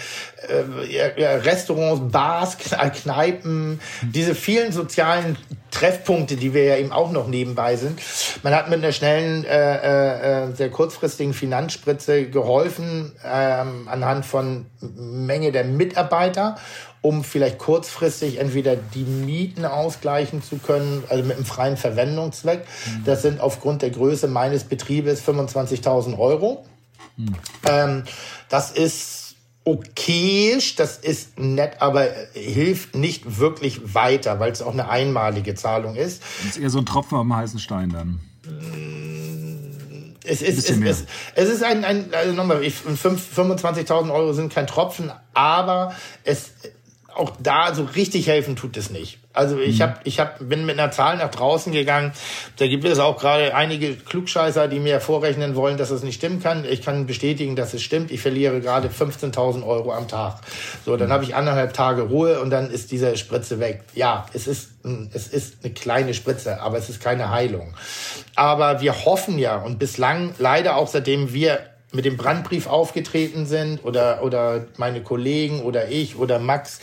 äh, 1.17 1.35
Restaurants, 1.37 2.13
Bars, 2.13 2.57
Kneipen, 2.59 3.81
diese 4.03 4.35
vielen 4.35 4.73
sozialen 4.73 5.37
Treffpunkte, 5.71 6.37
die 6.37 6.55
wir 6.55 6.65
ja 6.65 6.77
eben 6.77 6.93
auch 6.93 7.11
noch 7.11 7.27
nebenbei 7.27 7.77
sind. 7.77 7.99
Man 8.43 8.55
hat 8.55 8.71
mit 8.71 8.79
einer 8.79 8.93
schnellen, 8.93 9.45
äh, 9.45 10.45
äh, 10.45 10.55
sehr 10.55 10.71
kurzfristigen 10.71 11.35
Finanzspritze 11.35 12.27
geholfen 12.27 13.13
ähm, 13.25 13.89
anhand 13.89 14.25
von 14.25 14.67
Menge 14.81 15.51
der 15.51 15.65
Mitarbeiter 15.65 16.57
um 17.05 17.23
vielleicht 17.23 17.59
kurzfristig 17.59 18.39
entweder 18.39 18.77
die 18.77 19.05
Mieten 19.05 19.67
ausgleichen 19.67 20.43
zu 20.43 20.57
können, 20.57 21.05
also 21.11 21.23
mit 21.23 21.37
einem 21.37 21.45
freien 21.45 21.77
Verwendungszweck. 21.77 22.61
Mhm. 22.61 23.05
Das 23.05 23.21
sind 23.21 23.41
aufgrund 23.41 23.83
der 23.83 23.91
Größe 23.91 24.27
meines 24.27 24.65
Betriebes 24.65 25.23
25.000 25.23 26.19
Euro. 26.19 26.65
Mhm. 27.19 27.35
Ähm, 27.69 28.05
das 28.49 28.71
ist 28.71 29.35
okay, 29.65 30.59
das 30.79 30.97
ist 30.97 31.39
nett, 31.39 31.83
aber 31.83 32.09
hilft 32.33 32.95
nicht 32.95 33.39
wirklich 33.39 33.95
weiter, 33.95 34.41
weil 34.41 34.53
es 34.53 34.63
auch 34.63 34.73
eine 34.73 34.89
einmalige 34.89 35.55
Zahlung 35.55 35.97
ist. 35.97 36.23
Das 36.39 36.57
ist 36.57 36.63
eher 36.63 36.71
so 36.71 36.79
ein 36.79 36.87
Tropfen 36.87 37.19
am 37.19 37.37
heißen 37.37 37.59
Stein 37.59 37.91
dann. 37.91 38.21
Es 40.27 40.41
ist, 40.41 40.71
es, 40.71 40.81
es, 40.81 41.05
es, 41.35 41.49
ist 41.51 41.63
ein, 41.63 41.85
ein 41.85 42.15
also 42.15 42.33
nochmal, 42.33 42.61
25.000 42.63 44.11
Euro 44.11 44.33
sind 44.33 44.51
kein 44.51 44.67
Tropfen, 44.67 45.13
aber 45.35 45.95
es, 46.25 46.53
auch 47.17 47.33
da 47.39 47.75
so 47.75 47.85
richtig 47.85 48.27
helfen 48.27 48.57
tut 48.57 48.77
es 48.77 48.91
nicht. 48.91 49.19
Also 49.33 49.59
ich 49.59 49.79
mhm. 49.79 49.83
hab, 49.83 50.01
ich 50.05 50.21
hab, 50.21 50.39
bin 50.49 50.65
mit 50.65 50.79
einer 50.79 50.93
Zahl 50.93 51.17
nach 51.17 51.31
draußen 51.31 51.73
gegangen. 51.73 52.13
Da 52.57 52.69
gibt 52.69 52.85
es 52.85 52.99
auch 53.01 53.19
gerade 53.19 53.55
einige 53.55 53.95
Klugscheißer, 53.97 54.69
die 54.69 54.79
mir 54.79 55.01
vorrechnen 55.01 55.57
wollen, 55.57 55.77
dass 55.77 55.91
es 55.91 56.03
nicht 56.03 56.17
stimmen 56.17 56.41
kann. 56.41 56.65
Ich 56.65 56.83
kann 56.83 57.07
bestätigen, 57.07 57.57
dass 57.57 57.75
es 57.75 57.83
stimmt. 57.83 58.13
Ich 58.13 58.21
verliere 58.21 58.61
gerade 58.61 58.89
15.000 58.89 59.67
Euro 59.67 59.93
am 59.93 60.07
Tag. 60.07 60.41
So, 60.85 60.97
dann 60.97 61.11
habe 61.11 61.25
ich 61.25 61.35
anderthalb 61.35 61.73
Tage 61.73 62.03
Ruhe 62.03 62.41
und 62.41 62.51
dann 62.51 62.71
ist 62.71 62.93
diese 62.93 63.17
Spritze 63.17 63.59
weg. 63.59 63.83
Ja, 63.95 64.27
es 64.33 64.47
ist, 64.47 64.71
es 65.13 65.27
ist 65.27 65.65
eine 65.65 65.73
kleine 65.75 66.15
Spritze, 66.15 66.61
aber 66.61 66.79
es 66.79 66.89
ist 66.89 67.03
keine 67.03 67.31
Heilung. 67.31 67.75
Aber 68.37 68.81
wir 68.81 69.05
hoffen 69.05 69.39
ja 69.39 69.57
und 69.57 69.79
bislang 69.79 70.35
leider 70.39 70.77
auch 70.77 70.89
seitdem 70.89 71.33
wir 71.33 71.61
mit 71.95 72.05
dem 72.05 72.17
Brandbrief 72.17 72.67
aufgetreten 72.67 73.47
sind 73.47 73.85
oder, 73.85 74.23
oder 74.23 74.67
meine 74.77 75.03
Kollegen 75.03 75.63
oder 75.63 75.89
ich 75.89 76.17
oder 76.17 76.39
Max, 76.39 76.81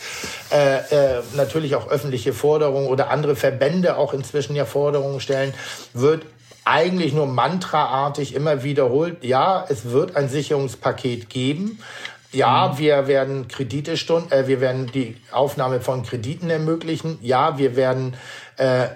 äh, 0.50 1.18
äh, 1.18 1.22
natürlich 1.36 1.74
auch 1.76 1.88
öffentliche 1.88 2.32
Forderungen 2.32 2.88
oder 2.88 3.10
andere 3.10 3.36
Verbände 3.36 3.96
auch 3.96 4.14
inzwischen 4.14 4.56
ja 4.56 4.64
Forderungen 4.64 5.20
stellen, 5.20 5.54
wird 5.92 6.24
eigentlich 6.64 7.12
nur 7.12 7.26
mantraartig 7.26 8.34
immer 8.34 8.62
wiederholt, 8.62 9.24
ja, 9.24 9.64
es 9.68 9.90
wird 9.90 10.16
ein 10.16 10.28
Sicherungspaket 10.28 11.28
geben. 11.28 11.78
Ja, 12.32 12.68
mhm. 12.68 12.78
wir 12.78 13.06
werden 13.08 13.48
Kredite 13.48 13.96
stunden, 13.96 14.32
äh, 14.32 14.46
wir 14.48 14.60
werden 14.60 14.86
die 14.86 15.16
Aufnahme 15.32 15.80
von 15.80 16.02
Krediten 16.02 16.48
ermöglichen. 16.48 17.18
Ja, 17.20 17.58
wir 17.58 17.76
werden 17.76 18.14
äh, 18.56 18.86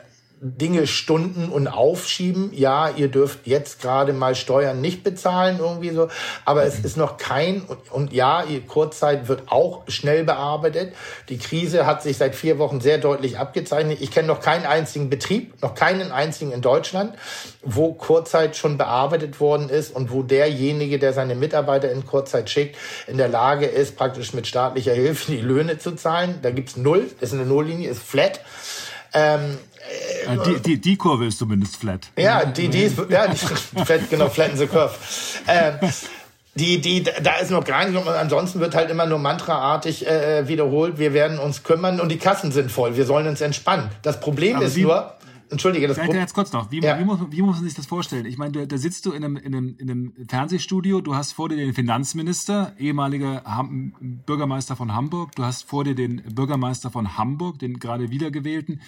Dinge 0.40 0.86
stunden 0.86 1.48
und 1.48 1.66
aufschieben. 1.66 2.50
Ja, 2.52 2.90
ihr 2.90 3.08
dürft 3.08 3.46
jetzt 3.46 3.80
gerade 3.80 4.12
mal 4.12 4.34
Steuern 4.34 4.82
nicht 4.82 5.02
bezahlen, 5.02 5.58
irgendwie 5.58 5.90
so. 5.90 6.08
Aber 6.44 6.64
es 6.64 6.78
ist 6.78 6.98
noch 6.98 7.16
kein, 7.16 7.62
und, 7.62 7.90
und 7.90 8.12
ja, 8.12 8.44
die 8.44 8.60
Kurzzeit 8.60 9.28
wird 9.28 9.44
auch 9.46 9.84
schnell 9.88 10.24
bearbeitet. 10.24 10.94
Die 11.30 11.38
Krise 11.38 11.86
hat 11.86 12.02
sich 12.02 12.18
seit 12.18 12.34
vier 12.34 12.58
Wochen 12.58 12.82
sehr 12.82 12.98
deutlich 12.98 13.38
abgezeichnet. 13.38 13.98
Ich 14.02 14.10
kenne 14.10 14.28
noch 14.28 14.40
keinen 14.40 14.66
einzigen 14.66 15.08
Betrieb, 15.08 15.62
noch 15.62 15.74
keinen 15.74 16.12
einzigen 16.12 16.52
in 16.52 16.60
Deutschland, 16.60 17.14
wo 17.62 17.94
Kurzzeit 17.94 18.56
schon 18.56 18.76
bearbeitet 18.76 19.40
worden 19.40 19.70
ist 19.70 19.94
und 19.96 20.12
wo 20.12 20.22
derjenige, 20.22 20.98
der 20.98 21.14
seine 21.14 21.34
Mitarbeiter 21.34 21.90
in 21.90 22.04
Kurzzeit 22.04 22.50
schickt, 22.50 22.76
in 23.06 23.16
der 23.16 23.28
Lage 23.28 23.64
ist, 23.64 23.96
praktisch 23.96 24.34
mit 24.34 24.46
staatlicher 24.46 24.92
Hilfe 24.92 25.32
die 25.32 25.40
Löhne 25.40 25.78
zu 25.78 25.92
zahlen. 25.92 26.40
Da 26.42 26.50
gibt's 26.50 26.76
null, 26.76 27.10
ist 27.20 27.32
eine 27.32 27.46
Nulllinie, 27.46 27.88
ist 27.88 28.02
flat. 28.02 28.40
Ähm, 29.14 29.58
äh, 29.88 30.05
die, 30.34 30.60
die, 30.60 30.80
die 30.80 30.96
Kurve 30.96 31.26
ist 31.26 31.38
zumindest 31.38 31.76
flat. 31.76 32.08
Ja, 32.16 32.44
die, 32.44 32.68
die 32.68 32.82
ist, 32.82 32.98
ja, 33.08 33.26
die, 33.28 33.36
flat, 33.84 34.10
genau, 34.10 34.28
flatten 34.28 34.56
the 34.56 34.66
curve. 34.66 34.94
Ähm, 35.46 35.74
die, 36.54 36.80
die, 36.80 37.02
da 37.02 37.36
ist 37.36 37.50
noch 37.50 37.64
gar 37.64 37.86
nicht, 37.86 37.98
und 37.98 38.08
ansonsten 38.08 38.60
wird 38.60 38.74
halt 38.74 38.90
immer 38.90 39.04
nur 39.04 39.18
mantraartig 39.18 40.06
äh, 40.06 40.48
wiederholt, 40.48 40.98
wir 40.98 41.12
werden 41.12 41.38
uns 41.38 41.62
kümmern 41.62 42.00
und 42.00 42.08
die 42.08 42.16
Kassen 42.16 42.50
sind 42.50 42.72
voll, 42.72 42.96
wir 42.96 43.04
sollen 43.04 43.26
uns 43.26 43.42
entspannen. 43.42 43.90
Das 44.00 44.20
Problem 44.20 44.56
Aber 44.56 44.64
ist 44.64 44.76
nur, 44.76 45.15
Entschuldige, 45.50 45.86
das 45.86 45.96
Vielleicht 45.96 46.14
jetzt 46.14 46.34
kurz 46.34 46.52
noch. 46.52 46.70
Wie, 46.70 46.80
ja. 46.80 46.98
wie, 46.98 47.04
muss, 47.04 47.20
wie, 47.30 47.42
muss, 47.42 47.56
man 47.56 47.64
sich 47.64 47.74
das 47.74 47.86
vorstellen? 47.86 48.26
Ich 48.26 48.38
meine, 48.38 48.66
da 48.66 48.78
sitzt 48.78 49.06
du 49.06 49.12
in 49.12 49.24
einem, 49.24 49.36
in, 49.36 49.54
einem, 49.54 49.76
in 49.78 49.90
einem 49.90 50.12
Fernsehstudio, 50.28 51.00
du 51.00 51.14
hast 51.14 51.32
vor 51.32 51.48
dir 51.48 51.56
den 51.56 51.74
Finanzminister, 51.74 52.72
ehemaliger 52.78 53.42
Ham 53.44 53.94
Bürgermeister 54.26 54.76
von 54.76 54.94
Hamburg, 54.94 55.34
du 55.36 55.44
hast 55.44 55.62
vor 55.62 55.84
dir 55.84 55.94
den 55.94 56.22
Bürgermeister 56.34 56.90
von 56.90 57.16
Hamburg, 57.16 57.58
den 57.58 57.78
gerade 57.78 58.10
wiedergewählten. 58.10 58.80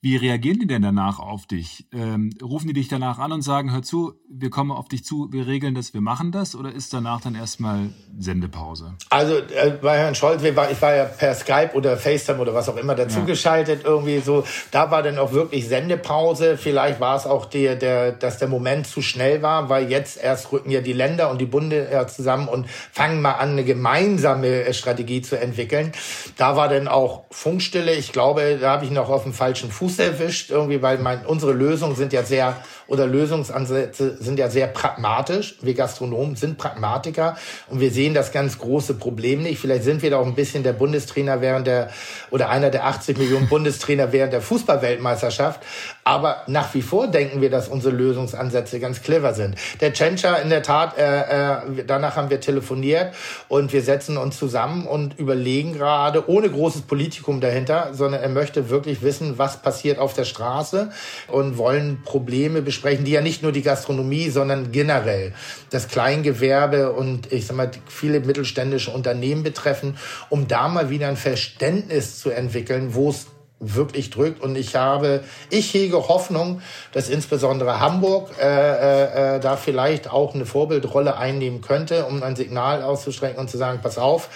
Wie 0.00 0.16
reagieren 0.16 0.58
die 0.58 0.66
denn 0.66 0.82
danach 0.82 1.18
auf 1.18 1.46
dich? 1.46 1.86
Ähm, 1.92 2.30
rufen 2.42 2.68
die 2.68 2.74
dich 2.74 2.88
danach 2.88 3.18
an 3.18 3.32
und 3.32 3.42
sagen, 3.42 3.72
hör 3.72 3.82
zu, 3.82 4.14
wir 4.28 4.50
kommen 4.50 4.72
auf 4.72 4.88
dich 4.88 5.04
zu, 5.04 5.32
wir 5.32 5.46
regeln 5.46 5.74
das, 5.74 5.94
wir 5.94 6.00
machen 6.00 6.32
das? 6.32 6.54
Oder 6.56 6.72
ist 6.72 6.92
danach 6.92 7.20
dann 7.20 7.34
erstmal 7.34 7.90
Sendepause? 8.18 8.94
Also 9.10 9.36
äh, 9.36 9.78
bei 9.80 9.98
Herrn 9.98 10.14
Scholz, 10.14 10.42
ich 10.42 10.56
war 10.56 10.94
ja 10.94 11.04
per 11.04 11.34
Skype 11.34 11.70
oder 11.74 11.96
FaceTime 11.96 12.38
oder 12.38 12.54
was 12.54 12.68
auch 12.68 12.76
immer 12.76 12.94
dazugeschaltet, 12.94 13.84
ja. 13.84 13.88
irgendwie 13.88 14.18
so. 14.18 14.44
Da 14.70 14.90
war 14.90 15.02
dann 15.02 15.18
auch 15.18 15.32
wirklich 15.32 15.68
Sendepause 15.92 16.22
Sendepause. 16.42 16.56
Vielleicht 16.56 17.00
war 17.00 17.16
es 17.16 17.26
auch 17.26 17.46
der, 17.46 17.76
der, 17.76 18.12
dass 18.12 18.38
der 18.38 18.48
Moment 18.48 18.86
zu 18.86 19.02
schnell 19.02 19.42
war, 19.42 19.68
weil 19.68 19.90
jetzt 19.90 20.22
erst 20.22 20.52
rücken 20.52 20.70
ja 20.70 20.80
die 20.80 20.92
Länder 20.92 21.30
und 21.30 21.40
die 21.40 21.46
Bunde 21.46 22.06
zusammen 22.08 22.48
und 22.48 22.68
fangen 22.68 23.20
mal 23.20 23.32
an, 23.32 23.50
eine 23.50 23.64
gemeinsame 23.64 24.64
äh, 24.64 24.74
Strategie 24.74 25.22
zu 25.22 25.38
entwickeln. 25.38 25.92
Da 26.36 26.56
war 26.56 26.68
dann 26.68 26.88
auch 26.88 27.24
Funkstille. 27.30 27.92
Ich 27.94 28.12
glaube, 28.12 28.58
da 28.60 28.70
habe 28.70 28.84
ich 28.84 28.90
noch 28.90 29.10
auf 29.10 29.24
dem 29.24 29.32
falschen 29.32 29.70
Fuß 29.70 29.98
erwischt, 29.98 30.50
irgendwie, 30.50 30.82
weil 30.82 30.98
mein, 30.98 31.26
unsere 31.26 31.52
Lösungen 31.52 31.96
sind 31.96 32.12
ja 32.12 32.22
sehr 32.22 32.56
oder 32.92 33.06
Lösungsansätze 33.06 34.18
sind 34.22 34.38
ja 34.38 34.50
sehr 34.50 34.66
pragmatisch. 34.66 35.56
Wir 35.62 35.72
Gastronomen 35.72 36.36
sind 36.36 36.58
Pragmatiker 36.58 37.38
und 37.70 37.80
wir 37.80 37.90
sehen 37.90 38.12
das 38.12 38.32
ganz 38.32 38.58
große 38.58 38.94
Problem 38.94 39.42
nicht. 39.42 39.58
Vielleicht 39.58 39.84
sind 39.84 40.02
wir 40.02 40.10
da 40.10 40.18
auch 40.18 40.26
ein 40.26 40.34
bisschen 40.34 40.62
der 40.62 40.74
Bundestrainer 40.74 41.40
während 41.40 41.66
der 41.66 41.90
oder 42.30 42.50
einer 42.50 42.68
der 42.68 42.86
80 42.86 43.16
Millionen 43.16 43.48
Bundestrainer 43.48 44.12
während 44.12 44.34
der 44.34 44.42
Fußballweltmeisterschaft. 44.42 45.62
Aber 46.04 46.42
nach 46.46 46.74
wie 46.74 46.82
vor 46.82 47.06
denken 47.06 47.40
wir, 47.40 47.50
dass 47.50 47.68
unsere 47.68 47.94
Lösungsansätze 47.94 48.80
ganz 48.80 49.02
clever 49.02 49.34
sind. 49.34 49.56
Der 49.80 49.92
Tschentscher 49.92 50.42
in 50.42 50.50
der 50.50 50.62
Tat, 50.62 50.98
äh, 50.98 51.20
äh, 51.20 51.84
danach 51.86 52.16
haben 52.16 52.30
wir 52.30 52.40
telefoniert 52.40 53.14
und 53.48 53.72
wir 53.72 53.82
setzen 53.82 54.16
uns 54.16 54.38
zusammen 54.38 54.86
und 54.86 55.18
überlegen 55.18 55.72
gerade, 55.74 56.28
ohne 56.28 56.50
großes 56.50 56.82
Politikum 56.82 57.40
dahinter, 57.40 57.90
sondern 57.92 58.22
er 58.22 58.28
möchte 58.28 58.68
wirklich 58.68 59.02
wissen, 59.02 59.38
was 59.38 59.62
passiert 59.62 59.98
auf 59.98 60.14
der 60.14 60.24
Straße 60.24 60.90
und 61.28 61.58
wollen 61.58 62.02
Probleme 62.04 62.62
besprechen, 62.62 63.04
die 63.04 63.12
ja 63.12 63.20
nicht 63.20 63.42
nur 63.42 63.52
die 63.52 63.62
Gastronomie, 63.62 64.30
sondern 64.30 64.72
generell 64.72 65.32
das 65.70 65.88
Kleingewerbe 65.88 66.92
und 66.92 67.32
ich 67.32 67.46
sag 67.46 67.56
mal 67.56 67.70
viele 67.88 68.20
mittelständische 68.20 68.90
Unternehmen 68.90 69.42
betreffen, 69.42 69.96
um 70.28 70.48
da 70.48 70.68
mal 70.68 70.90
wieder 70.90 71.08
ein 71.08 71.16
Verständnis 71.16 72.18
zu 72.18 72.30
entwickeln, 72.30 72.94
wo 72.94 73.10
es 73.10 73.26
wirklich 73.62 74.10
drückt. 74.10 74.42
Und 74.42 74.56
ich 74.56 74.76
habe, 74.76 75.22
ich 75.50 75.72
hege 75.72 76.08
Hoffnung, 76.08 76.60
dass 76.92 77.08
insbesondere 77.08 77.80
Hamburg 77.80 78.30
äh, 78.40 78.44
äh, 78.44 79.36
äh, 79.36 79.40
da 79.40 79.56
vielleicht 79.56 80.10
auch 80.10 80.34
eine 80.34 80.46
Vorbildrolle 80.46 81.16
einnehmen 81.16 81.60
könnte, 81.60 82.06
um 82.06 82.22
ein 82.22 82.36
Signal 82.36 82.82
auszustrecken 82.82 83.38
und 83.38 83.48
zu 83.48 83.56
sagen, 83.56 83.80
pass 83.82 83.98
auf, 83.98 84.28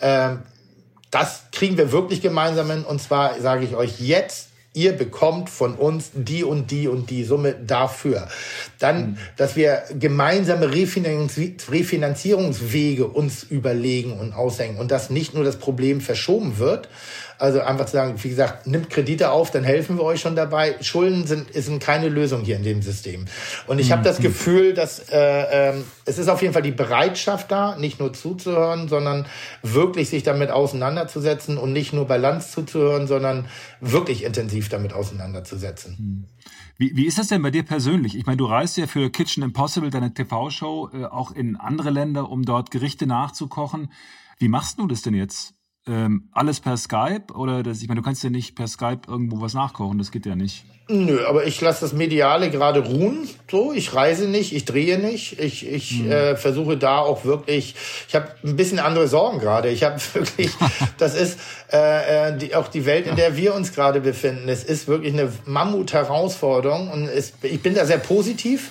äh, 0.00 0.30
das 1.10 1.44
kriegen 1.52 1.76
wir 1.76 1.92
wirklich 1.92 2.20
gemeinsam 2.20 2.70
hin. 2.70 2.84
Und 2.84 3.02
zwar 3.02 3.40
sage 3.40 3.64
ich 3.64 3.74
euch 3.74 4.00
jetzt, 4.00 4.48
ihr 4.74 4.92
bekommt 4.92 5.48
von 5.50 5.74
uns 5.74 6.12
die 6.14 6.44
und 6.44 6.70
die 6.70 6.86
und 6.86 7.10
die 7.10 7.24
Summe 7.24 7.54
dafür. 7.54 8.28
Dann, 8.78 9.00
mhm. 9.00 9.18
dass 9.36 9.56
wir 9.56 9.82
gemeinsame 9.98 10.72
Refinanzierungswege 10.72 13.06
uns 13.06 13.42
überlegen 13.42 14.12
und 14.12 14.34
aushängen 14.34 14.78
und 14.78 14.92
dass 14.92 15.10
nicht 15.10 15.34
nur 15.34 15.42
das 15.44 15.56
Problem 15.56 16.00
verschoben 16.00 16.58
wird, 16.58 16.88
also 17.38 17.60
einfach 17.60 17.86
zu 17.86 17.92
sagen, 17.92 18.14
wie 18.22 18.28
gesagt, 18.28 18.66
nimmt 18.66 18.90
Kredite 18.90 19.30
auf, 19.30 19.50
dann 19.50 19.64
helfen 19.64 19.96
wir 19.96 20.02
euch 20.02 20.20
schon 20.20 20.34
dabei. 20.34 20.76
Schulden 20.80 21.26
sind, 21.26 21.52
sind 21.54 21.80
keine 21.80 22.08
Lösung 22.08 22.42
hier 22.42 22.56
in 22.56 22.64
dem 22.64 22.82
System. 22.82 23.26
Und 23.66 23.78
ich 23.78 23.92
habe 23.92 24.02
das 24.02 24.18
mhm. 24.18 24.24
Gefühl, 24.24 24.74
dass 24.74 25.08
äh, 25.10 25.70
äh, 25.70 25.74
es 26.04 26.18
ist 26.18 26.28
auf 26.28 26.42
jeden 26.42 26.52
Fall 26.52 26.62
die 26.62 26.72
Bereitschaft 26.72 27.50
da, 27.50 27.76
nicht 27.76 28.00
nur 28.00 28.12
zuzuhören, 28.12 28.88
sondern 28.88 29.26
wirklich 29.62 30.08
sich 30.08 30.24
damit 30.24 30.50
auseinanderzusetzen 30.50 31.58
und 31.58 31.72
nicht 31.72 31.92
nur 31.92 32.06
bei 32.06 32.16
Lanz 32.16 32.50
zuzuhören, 32.50 33.06
sondern 33.06 33.46
wirklich 33.80 34.24
intensiv 34.24 34.68
damit 34.68 34.92
auseinanderzusetzen. 34.92 35.96
Mhm. 35.98 36.24
Wie, 36.76 36.96
wie 36.96 37.06
ist 37.06 37.18
das 37.18 37.26
denn 37.26 37.42
bei 37.42 37.50
dir 37.50 37.64
persönlich? 37.64 38.16
Ich 38.16 38.26
meine, 38.26 38.36
du 38.36 38.46
reist 38.46 38.76
ja 38.76 38.86
für 38.86 39.10
Kitchen 39.10 39.42
Impossible, 39.42 39.90
deine 39.90 40.14
TV-Show, 40.14 40.90
äh, 40.92 41.04
auch 41.06 41.32
in 41.32 41.56
andere 41.56 41.90
Länder, 41.90 42.30
um 42.30 42.44
dort 42.44 42.70
Gerichte 42.70 43.06
nachzukochen. 43.06 43.90
Wie 44.38 44.48
machst 44.48 44.78
du 44.78 44.86
das 44.86 45.02
denn 45.02 45.14
jetzt? 45.14 45.57
Ähm, 45.88 46.28
alles 46.32 46.60
per 46.60 46.76
Skype? 46.76 47.32
Oder 47.34 47.62
das, 47.62 47.82
ich 47.82 47.88
meine, 47.88 48.00
du 48.00 48.04
kannst 48.04 48.22
ja 48.22 48.30
nicht 48.30 48.54
per 48.54 48.68
Skype 48.68 49.02
irgendwo 49.06 49.40
was 49.40 49.54
nachkochen, 49.54 49.98
das 49.98 50.10
geht 50.10 50.26
ja 50.26 50.36
nicht. 50.36 50.64
Nö, 50.90 51.26
aber 51.26 51.44
ich 51.44 51.60
lasse 51.60 51.82
das 51.82 51.92
Mediale 51.92 52.50
gerade 52.50 52.80
ruhen. 52.80 53.28
So, 53.50 53.74
ich 53.74 53.94
reise 53.94 54.26
nicht, 54.26 54.54
ich 54.54 54.64
drehe 54.64 54.98
nicht. 54.98 55.38
Ich, 55.38 55.68
ich 55.68 56.02
mhm. 56.02 56.10
äh, 56.10 56.36
versuche 56.36 56.78
da 56.78 57.00
auch 57.00 57.26
wirklich. 57.26 57.74
Ich 58.08 58.14
habe 58.14 58.28
ein 58.42 58.56
bisschen 58.56 58.78
andere 58.78 59.06
Sorgen 59.06 59.38
gerade. 59.38 59.68
Ich 59.68 59.84
habe 59.84 60.00
wirklich, 60.14 60.50
das 60.96 61.14
ist 61.14 61.38
äh, 61.70 62.30
äh, 62.30 62.38
die, 62.38 62.54
auch 62.54 62.68
die 62.68 62.86
Welt, 62.86 63.06
in 63.06 63.16
der 63.16 63.36
wir 63.36 63.54
uns 63.54 63.74
gerade 63.74 64.00
befinden. 64.00 64.48
Es 64.48 64.64
ist 64.64 64.88
wirklich 64.88 65.12
eine 65.12 65.30
Mammut-Herausforderung 65.44 66.90
und 66.90 67.06
es, 67.06 67.34
ich 67.42 67.60
bin 67.60 67.74
da 67.74 67.84
sehr 67.84 67.98
positiv 67.98 68.70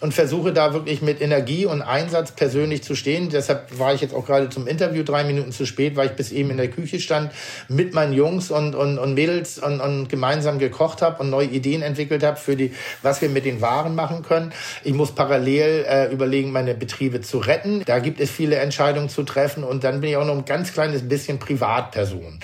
und 0.00 0.14
versuche 0.14 0.52
da 0.52 0.72
wirklich 0.72 1.02
mit 1.02 1.20
Energie 1.20 1.66
und 1.66 1.82
Einsatz 1.82 2.32
persönlich 2.32 2.82
zu 2.82 2.94
stehen. 2.94 3.30
Deshalb 3.30 3.78
war 3.78 3.94
ich 3.94 4.00
jetzt 4.00 4.14
auch 4.14 4.24
gerade 4.24 4.48
zum 4.48 4.66
Interview 4.66 5.02
drei 5.02 5.24
Minuten 5.24 5.50
zu 5.50 5.66
spät, 5.66 5.96
weil 5.96 6.06
ich 6.06 6.12
bis 6.12 6.30
eben 6.30 6.50
in 6.50 6.56
der 6.56 6.68
Küche 6.68 7.00
stand, 7.00 7.32
mit 7.68 7.94
meinen 7.94 8.12
Jungs 8.12 8.50
und, 8.50 8.74
und, 8.74 8.98
und 8.98 9.14
Mädels 9.14 9.58
und, 9.58 9.80
und 9.80 10.08
gemeinsam 10.08 10.58
gekocht 10.58 11.02
habe 11.02 11.22
und 11.22 11.30
neue 11.30 11.48
Ideen 11.48 11.82
entwickelt 11.82 12.22
habe 12.22 12.36
für 12.36 12.54
die, 12.54 12.72
was 13.02 13.20
wir 13.22 13.28
mit 13.28 13.44
den 13.44 13.60
Waren 13.60 13.94
machen 13.94 14.22
können. 14.22 14.52
Ich 14.84 14.94
muss 14.94 15.12
parallel 15.12 15.84
äh, 15.88 16.12
überlegen, 16.12 16.52
meine 16.52 16.74
Betriebe 16.74 17.20
zu 17.20 17.38
retten. 17.38 17.82
Da 17.84 17.98
gibt 17.98 18.20
es 18.20 18.30
viele 18.30 18.56
Entscheidungen 18.56 19.08
zu 19.08 19.24
treffen 19.24 19.64
und 19.64 19.82
dann 19.82 20.00
bin 20.00 20.10
ich 20.10 20.16
auch 20.16 20.26
noch 20.26 20.36
ein 20.36 20.44
ganz 20.44 20.72
kleines 20.72 21.08
bisschen 21.08 21.38
Privatperson. 21.38 22.38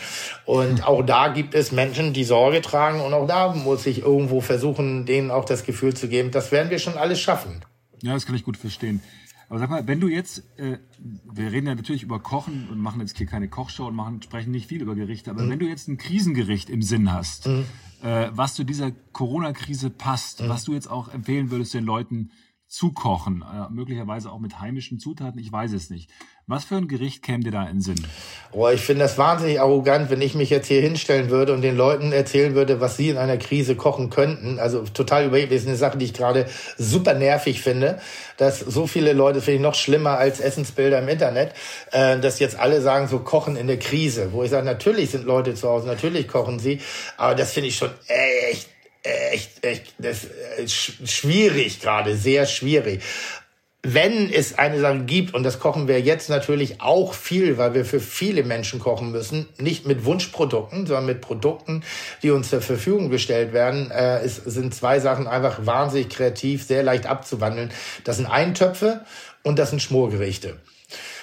Und 0.44 0.86
auch 0.86 1.02
da 1.02 1.28
gibt 1.28 1.54
es 1.54 1.72
Menschen, 1.72 2.12
die 2.12 2.24
Sorge 2.24 2.60
tragen 2.60 3.00
und 3.00 3.14
auch 3.14 3.26
da 3.26 3.52
muss 3.52 3.86
ich 3.86 4.02
irgendwo 4.02 4.40
versuchen, 4.40 5.06
denen 5.06 5.30
auch 5.30 5.44
das 5.44 5.64
Gefühl 5.64 5.94
zu 5.94 6.08
geben, 6.08 6.30
das 6.30 6.52
werden 6.52 6.70
wir 6.70 6.78
schon 6.78 6.98
alles 6.98 7.20
schaffen. 7.20 7.43
Ja, 8.02 8.12
das 8.12 8.26
kann 8.26 8.34
ich 8.34 8.44
gut 8.44 8.56
verstehen. 8.56 9.00
Aber 9.48 9.58
sag 9.58 9.70
mal, 9.70 9.86
wenn 9.86 10.00
du 10.00 10.08
jetzt, 10.08 10.42
äh, 10.58 10.78
wir 10.98 11.52
reden 11.52 11.66
ja 11.66 11.74
natürlich 11.74 12.02
über 12.02 12.18
Kochen 12.18 12.68
und 12.70 12.78
machen 12.78 13.00
jetzt 13.00 13.16
hier 13.16 13.26
keine 13.26 13.48
Kochshow 13.48 13.86
und 13.86 13.94
machen, 13.94 14.22
sprechen 14.22 14.50
nicht 14.50 14.68
viel 14.68 14.82
über 14.82 14.94
Gerichte, 14.94 15.30
aber 15.30 15.42
mhm. 15.42 15.50
wenn 15.50 15.58
du 15.58 15.66
jetzt 15.66 15.88
ein 15.88 15.98
Krisengericht 15.98 16.70
im 16.70 16.82
Sinn 16.82 17.12
hast, 17.12 17.46
mhm. 17.46 17.64
äh, 18.02 18.30
was 18.32 18.54
zu 18.54 18.64
dieser 18.64 18.90
Corona-Krise 18.90 19.90
passt, 19.90 20.42
mhm. 20.42 20.48
was 20.48 20.64
du 20.64 20.72
jetzt 20.72 20.90
auch 20.90 21.08
empfehlen 21.08 21.50
würdest 21.50 21.74
den 21.74 21.84
Leuten 21.84 22.30
zukochen, 22.66 23.42
äh, 23.42 23.70
möglicherweise 23.70 24.32
auch 24.32 24.40
mit 24.40 24.60
heimischen 24.60 24.98
Zutaten, 24.98 25.38
ich 25.38 25.52
weiß 25.52 25.72
es 25.72 25.90
nicht. 25.90 26.10
Was 26.46 26.66
für 26.66 26.76
ein 26.76 26.88
Gericht 26.88 27.22
käme 27.22 27.42
dir 27.42 27.52
da 27.52 27.62
in 27.62 27.76
den 27.76 27.80
Sinn? 27.80 28.06
Oh, 28.52 28.68
ich 28.68 28.82
finde 28.82 29.04
das 29.04 29.16
wahnsinnig 29.16 29.60
arrogant, 29.60 30.10
wenn 30.10 30.20
ich 30.20 30.34
mich 30.34 30.50
jetzt 30.50 30.66
hier 30.66 30.82
hinstellen 30.82 31.30
würde 31.30 31.54
und 31.54 31.62
den 31.62 31.74
Leuten 31.74 32.12
erzählen 32.12 32.54
würde, 32.54 32.82
was 32.82 32.98
sie 32.98 33.08
in 33.08 33.16
einer 33.16 33.38
Krise 33.38 33.76
kochen 33.76 34.10
könnten. 34.10 34.58
Also 34.58 34.82
total 34.82 35.24
überheblich. 35.24 35.60
Das 35.60 35.62
ist 35.62 35.68
eine 35.68 35.78
Sache, 35.78 35.96
die 35.96 36.04
ich 36.04 36.12
gerade 36.12 36.44
super 36.76 37.14
nervig 37.14 37.62
finde, 37.62 37.98
dass 38.36 38.60
so 38.60 38.86
viele 38.86 39.14
Leute, 39.14 39.40
finde 39.40 39.56
ich 39.56 39.62
noch 39.62 39.74
schlimmer 39.74 40.18
als 40.18 40.38
Essensbilder 40.38 40.98
im 40.98 41.08
Internet, 41.08 41.54
äh, 41.92 42.18
dass 42.18 42.38
jetzt 42.40 42.58
alle 42.58 42.82
sagen, 42.82 43.08
so 43.08 43.20
kochen 43.20 43.56
in 43.56 43.66
der 43.66 43.78
Krise. 43.78 44.34
Wo 44.34 44.42
ich 44.42 44.50
sage, 44.50 44.66
natürlich 44.66 45.12
sind 45.12 45.24
Leute 45.24 45.54
zu 45.54 45.66
Hause, 45.66 45.86
natürlich 45.86 46.28
kochen 46.28 46.58
sie, 46.58 46.78
aber 47.16 47.34
das 47.34 47.52
finde 47.52 47.70
ich 47.70 47.76
schon 47.76 47.90
echt 48.06 48.68
echt, 49.04 49.64
echt, 49.64 49.94
das 49.98 50.24
äh, 50.24 50.66
schwierig 50.66 51.80
gerade, 51.80 52.16
sehr 52.16 52.46
schwierig 52.46 53.02
wenn 53.84 54.32
es 54.32 54.58
eine 54.58 54.80
Sache 54.80 55.00
gibt, 55.00 55.34
und 55.34 55.42
das 55.42 55.60
kochen 55.60 55.88
wir 55.88 56.00
jetzt 56.00 56.30
natürlich 56.30 56.80
auch 56.80 57.12
viel, 57.12 57.58
weil 57.58 57.74
wir 57.74 57.84
für 57.84 58.00
viele 58.00 58.42
Menschen 58.42 58.80
kochen 58.80 59.12
müssen, 59.12 59.46
nicht 59.58 59.86
mit 59.86 60.06
Wunschprodukten, 60.06 60.86
sondern 60.86 61.04
mit 61.04 61.20
Produkten, 61.20 61.82
die 62.22 62.30
uns 62.30 62.48
zur 62.48 62.62
Verfügung 62.62 63.10
gestellt 63.10 63.52
werden, 63.52 63.90
äh, 63.90 64.20
es 64.20 64.36
sind 64.36 64.74
zwei 64.74 65.00
Sachen 65.00 65.26
einfach 65.26 65.66
wahnsinnig 65.66 66.08
kreativ, 66.08 66.64
sehr 66.64 66.82
leicht 66.82 67.06
abzuwandeln. 67.06 67.70
Das 68.04 68.16
sind 68.16 68.26
Eintöpfe 68.26 69.04
und 69.42 69.58
das 69.58 69.68
sind 69.68 69.82
Schmorgerichte. 69.82 70.56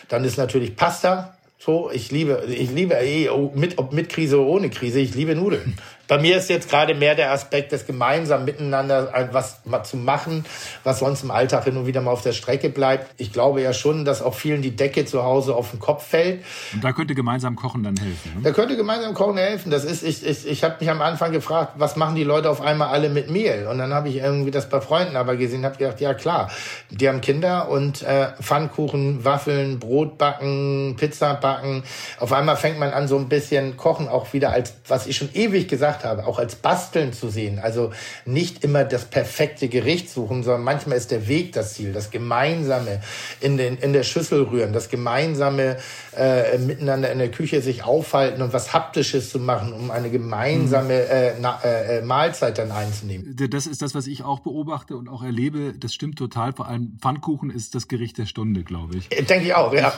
Dann 0.08 0.24
ist 0.24 0.38
natürlich 0.38 0.76
Pasta. 0.76 1.36
So, 1.58 1.92
ich 1.92 2.12
liebe, 2.12 2.44
ich 2.48 2.72
liebe 2.72 2.96
eh, 2.96 3.30
mit, 3.56 3.78
ob 3.78 3.94
mit 3.94 4.10
Krise 4.10 4.40
oder 4.40 4.50
ohne 4.50 4.70
Krise, 4.70 5.00
ich 5.00 5.16
liebe 5.16 5.36
Nudeln. 5.36 5.78
Bei 6.12 6.18
mir 6.18 6.36
ist 6.36 6.50
jetzt 6.50 6.70
gerade 6.70 6.94
mehr 6.94 7.16
der 7.16 7.32
Aspekt 7.32 7.72
des 7.72 7.88
gemeinsam 7.88 8.44
miteinander 8.44 9.30
was 9.32 9.62
zu 9.84 9.96
machen, 9.96 10.44
was 10.84 11.00
sonst 11.00 11.24
im 11.24 11.32
Alltag 11.32 11.64
hin 11.64 11.78
und 11.78 11.88
wieder 11.88 12.02
mal 12.02 12.12
auf 12.12 12.22
der 12.22 12.34
Strecke 12.34 12.68
bleibt. 12.68 13.14
Ich 13.16 13.32
glaube 13.32 13.62
ja 13.62 13.72
schon, 13.72 14.04
dass 14.04 14.22
auch 14.22 14.34
vielen 14.34 14.62
die 14.62 14.76
Decke 14.76 15.06
zu 15.06 15.24
Hause 15.24 15.56
auf 15.56 15.72
den 15.72 15.80
Kopf 15.80 16.06
fällt. 16.06 16.44
Und 16.74 16.84
da 16.84 16.92
könnte 16.92 17.16
gemeinsam 17.16 17.56
Kochen 17.56 17.84
dann 17.84 17.96
helfen. 17.96 18.34
Ne? 18.36 18.42
Da 18.44 18.52
könnte 18.52 18.76
gemeinsam 18.76 19.14
Kochen 19.14 19.38
helfen. 19.38 19.72
Das 19.72 19.86
ist, 19.86 20.04
ich, 20.04 20.26
ich, 20.26 20.46
ich 20.46 20.66
habe 20.66 20.76
mich 20.82 20.90
am 20.90 21.02
Anfang 21.02 21.32
gefragt, 21.32 21.76
was 21.78 21.96
machen 21.96 22.16
die 22.16 22.26
Leute 22.26 22.50
auf 22.50 22.60
einmal 22.60 22.90
alle 22.90 23.08
mit 23.08 23.30
Mehl? 23.30 23.68
Und 23.68 23.78
dann 23.78 23.94
habe 23.94 24.10
ich 24.10 24.18
irgendwie 24.18 24.52
das 24.52 24.68
bei 24.68 24.82
Freunden 24.82 25.16
aber 25.16 25.38
gesehen, 25.38 25.64
habe 25.64 25.78
gedacht, 25.78 26.02
ja 26.02 26.14
klar, 26.14 26.52
die 26.90 27.08
haben 27.08 27.22
Kinder 27.22 27.70
und 27.70 28.02
äh, 28.02 28.34
Pfannkuchen, 28.42 29.24
Waffeln, 29.24 29.80
Brot 29.80 30.18
backen, 30.18 30.98
Pizza 31.00 31.36
backen. 31.36 31.84
Auf 32.20 32.34
einmal 32.34 32.58
fängt 32.58 32.80
man 32.80 32.92
an, 32.92 33.08
so 33.08 33.18
ein 33.18 33.30
bisschen 33.30 33.78
Kochen 33.78 34.10
auch 34.10 34.34
wieder 34.34 34.52
als, 34.52 34.74
was 34.90 35.08
ich 35.08 35.16
schon 35.16 35.30
ewig 35.34 35.70
gesagt 35.70 36.01
gesagt 36.02 36.04
habe, 36.04 36.28
auch 36.28 36.40
als 36.40 36.56
Basteln 36.56 37.14
zu 37.14 37.30
sehen. 37.30 37.60
Also 37.60 37.92
nicht 38.26 38.64
immer 38.64 38.84
das 38.84 39.06
perfekte 39.06 39.68
Gericht 39.68 40.10
suchen, 40.10 40.44
sondern 40.44 40.64
manchmal 40.64 40.98
ist 40.98 41.12
der 41.12 41.28
Weg 41.28 41.54
das 41.54 41.74
Ziel, 41.74 41.94
das 41.94 42.12
Gemeinsame 42.12 43.02
in, 43.40 43.58
den, 43.58 43.78
in 43.78 43.94
der 43.94 44.04
Schüssel 44.04 44.44
rühren, 44.44 44.74
das 44.74 44.90
Gemeinsame 44.90 45.78
äh, 46.16 46.58
miteinander 46.58 47.12
in 47.12 47.20
der 47.20 47.32
Küche 47.32 47.62
sich 47.62 47.84
aufhalten 47.84 48.42
und 48.42 48.54
was 48.54 48.74
Haptisches 48.74 49.30
zu 49.30 49.40
machen, 49.40 49.74
um 49.74 49.92
eine 49.92 50.10
gemeinsame 50.10 50.94
mhm. 50.94 51.12
äh, 51.12 51.32
na, 51.40 51.60
äh, 51.64 52.00
äh, 52.00 52.02
Mahlzeit 52.02 52.58
dann 52.58 52.72
einzunehmen. 52.72 53.36
Das 53.50 53.68
ist 53.68 53.82
das, 53.82 53.96
was 53.96 54.08
ich 54.08 54.24
auch 54.24 54.40
beobachte 54.40 54.96
und 54.96 55.08
auch 55.08 55.24
erlebe. 55.24 55.74
Das 55.78 55.94
stimmt 55.94 56.18
total. 56.18 56.54
Vor 56.54 56.68
allem 56.68 56.98
Pfannkuchen 57.02 57.50
ist 57.50 57.76
das 57.76 57.88
Gericht 57.88 58.18
der 58.18 58.26
Stunde, 58.26 58.64
glaube 58.64 58.98
ich. 58.98 59.12
Äh, 59.12 59.24
denke 59.24 59.46
ich 59.46 59.54
auch, 59.54 59.74
ja. 59.74 59.94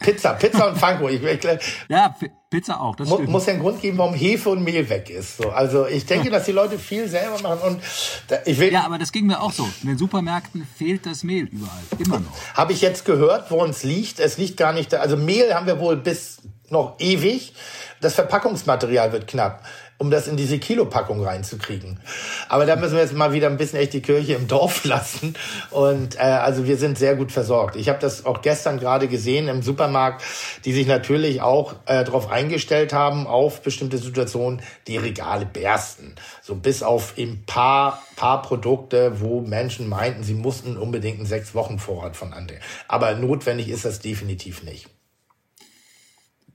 Pizza, 0.00 0.34
Pizza 0.34 0.68
und 0.68 0.78
Pfannkuchen. 0.78 1.14
Ich, 1.14 1.22
ich, 1.22 1.44
ja, 1.88 2.14
Pizza 2.54 2.80
auch. 2.80 2.94
Das 2.94 3.08
mu 3.08 3.16
stimmt. 3.16 3.30
muss 3.30 3.46
ja 3.46 3.52
einen 3.54 3.62
Grund 3.62 3.80
geben, 3.80 3.98
warum 3.98 4.14
Hefe 4.14 4.50
und 4.50 4.62
Mehl 4.62 4.88
weg 4.88 5.10
ist. 5.10 5.38
So, 5.38 5.50
also 5.50 5.88
ich 5.88 6.06
denke, 6.06 6.30
dass 6.30 6.44
die 6.44 6.52
Leute 6.52 6.78
viel 6.78 7.08
selber 7.08 7.40
machen 7.42 7.60
und 7.62 7.80
da, 8.28 8.36
ich 8.44 8.58
will. 8.60 8.72
Ja, 8.72 8.84
aber 8.84 8.96
das 8.96 9.10
ging 9.10 9.26
mir 9.26 9.42
auch 9.42 9.50
so. 9.50 9.68
In 9.82 9.88
den 9.88 9.98
Supermärkten 9.98 10.64
fehlt 10.76 11.04
das 11.04 11.24
Mehl 11.24 11.46
überall, 11.46 11.82
immer 11.98 12.20
noch. 12.20 12.32
Habe 12.54 12.72
ich 12.72 12.80
jetzt 12.80 13.04
gehört, 13.04 13.50
woran 13.50 13.70
es 13.70 13.82
liegt? 13.82 14.20
Es 14.20 14.38
liegt 14.38 14.56
gar 14.56 14.72
nicht 14.72 14.92
da. 14.92 14.98
Also 14.98 15.16
Mehl 15.16 15.52
haben 15.52 15.66
wir 15.66 15.80
wohl 15.80 15.96
bis 15.96 16.38
noch 16.70 16.94
ewig. 17.00 17.54
Das 18.00 18.14
Verpackungsmaterial 18.14 19.12
wird 19.12 19.26
knapp. 19.26 19.64
Um 19.98 20.10
das 20.10 20.26
in 20.26 20.36
diese 20.36 20.58
Kilopackung 20.58 21.24
reinzukriegen. 21.24 22.00
Aber 22.48 22.66
da 22.66 22.76
müssen 22.76 22.94
wir 22.94 23.02
jetzt 23.02 23.14
mal 23.14 23.32
wieder 23.32 23.48
ein 23.48 23.56
bisschen 23.56 23.78
echt 23.78 23.92
die 23.92 24.02
Kirche 24.02 24.34
im 24.34 24.48
Dorf 24.48 24.84
lassen. 24.84 25.34
Und 25.70 26.16
äh, 26.16 26.20
also 26.20 26.66
wir 26.66 26.76
sind 26.76 26.98
sehr 26.98 27.14
gut 27.14 27.30
versorgt. 27.30 27.76
Ich 27.76 27.88
habe 27.88 28.00
das 28.00 28.26
auch 28.26 28.42
gestern 28.42 28.78
gerade 28.78 29.08
gesehen 29.08 29.48
im 29.48 29.62
Supermarkt, 29.62 30.22
die 30.64 30.72
sich 30.72 30.86
natürlich 30.86 31.42
auch 31.42 31.74
äh, 31.86 32.04
darauf 32.04 32.30
eingestellt 32.30 32.92
haben, 32.92 33.26
auf 33.26 33.62
bestimmte 33.62 33.98
Situationen, 33.98 34.62
die 34.88 34.96
Regale 34.96 35.46
bersten. 35.46 36.14
So 36.42 36.56
bis 36.56 36.82
auf 36.82 37.14
ein 37.16 37.44
paar, 37.46 38.02
paar 38.16 38.42
Produkte, 38.42 39.20
wo 39.20 39.40
Menschen 39.40 39.88
meinten, 39.88 40.24
sie 40.24 40.34
mussten 40.34 40.76
unbedingt 40.76 41.18
einen 41.18 41.26
sechs 41.26 41.54
Wochen 41.54 41.78
Vorrat 41.78 42.16
von 42.16 42.32
Ante. 42.32 42.58
Aber 42.88 43.14
notwendig 43.14 43.68
ist 43.68 43.84
das 43.84 44.00
definitiv 44.00 44.62
nicht. 44.62 44.88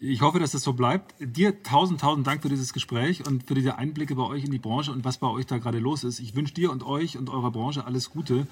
Ich 0.01 0.21
hoffe, 0.21 0.39
dass 0.39 0.51
das 0.51 0.63
so 0.63 0.71
bleibt. 0.71 1.13
Dir 1.19 1.61
tausend, 1.61 1.99
tausend 1.99 2.25
Dank 2.25 2.41
für 2.41 2.47
dieses 2.47 2.71
Gespräch 2.71 3.27
und 3.27 3.43
für 3.43 3.53
diese 3.53 3.77
Einblicke 3.77 4.15
bei 4.15 4.23
euch 4.23 4.45
in 4.45 4.51
die 4.51 4.57
Branche 4.57 4.93
und 4.93 5.03
was 5.03 5.17
bei 5.17 5.27
euch 5.27 5.45
da 5.45 5.57
gerade 5.57 5.79
los 5.79 6.05
ist. 6.05 6.21
Ich 6.21 6.35
wünsche 6.35 6.53
dir 6.53 6.71
und 6.71 6.83
euch 6.85 7.17
und 7.17 7.29
eurer 7.29 7.51
Branche 7.51 7.85
alles 7.85 8.09
Gute 8.09 8.47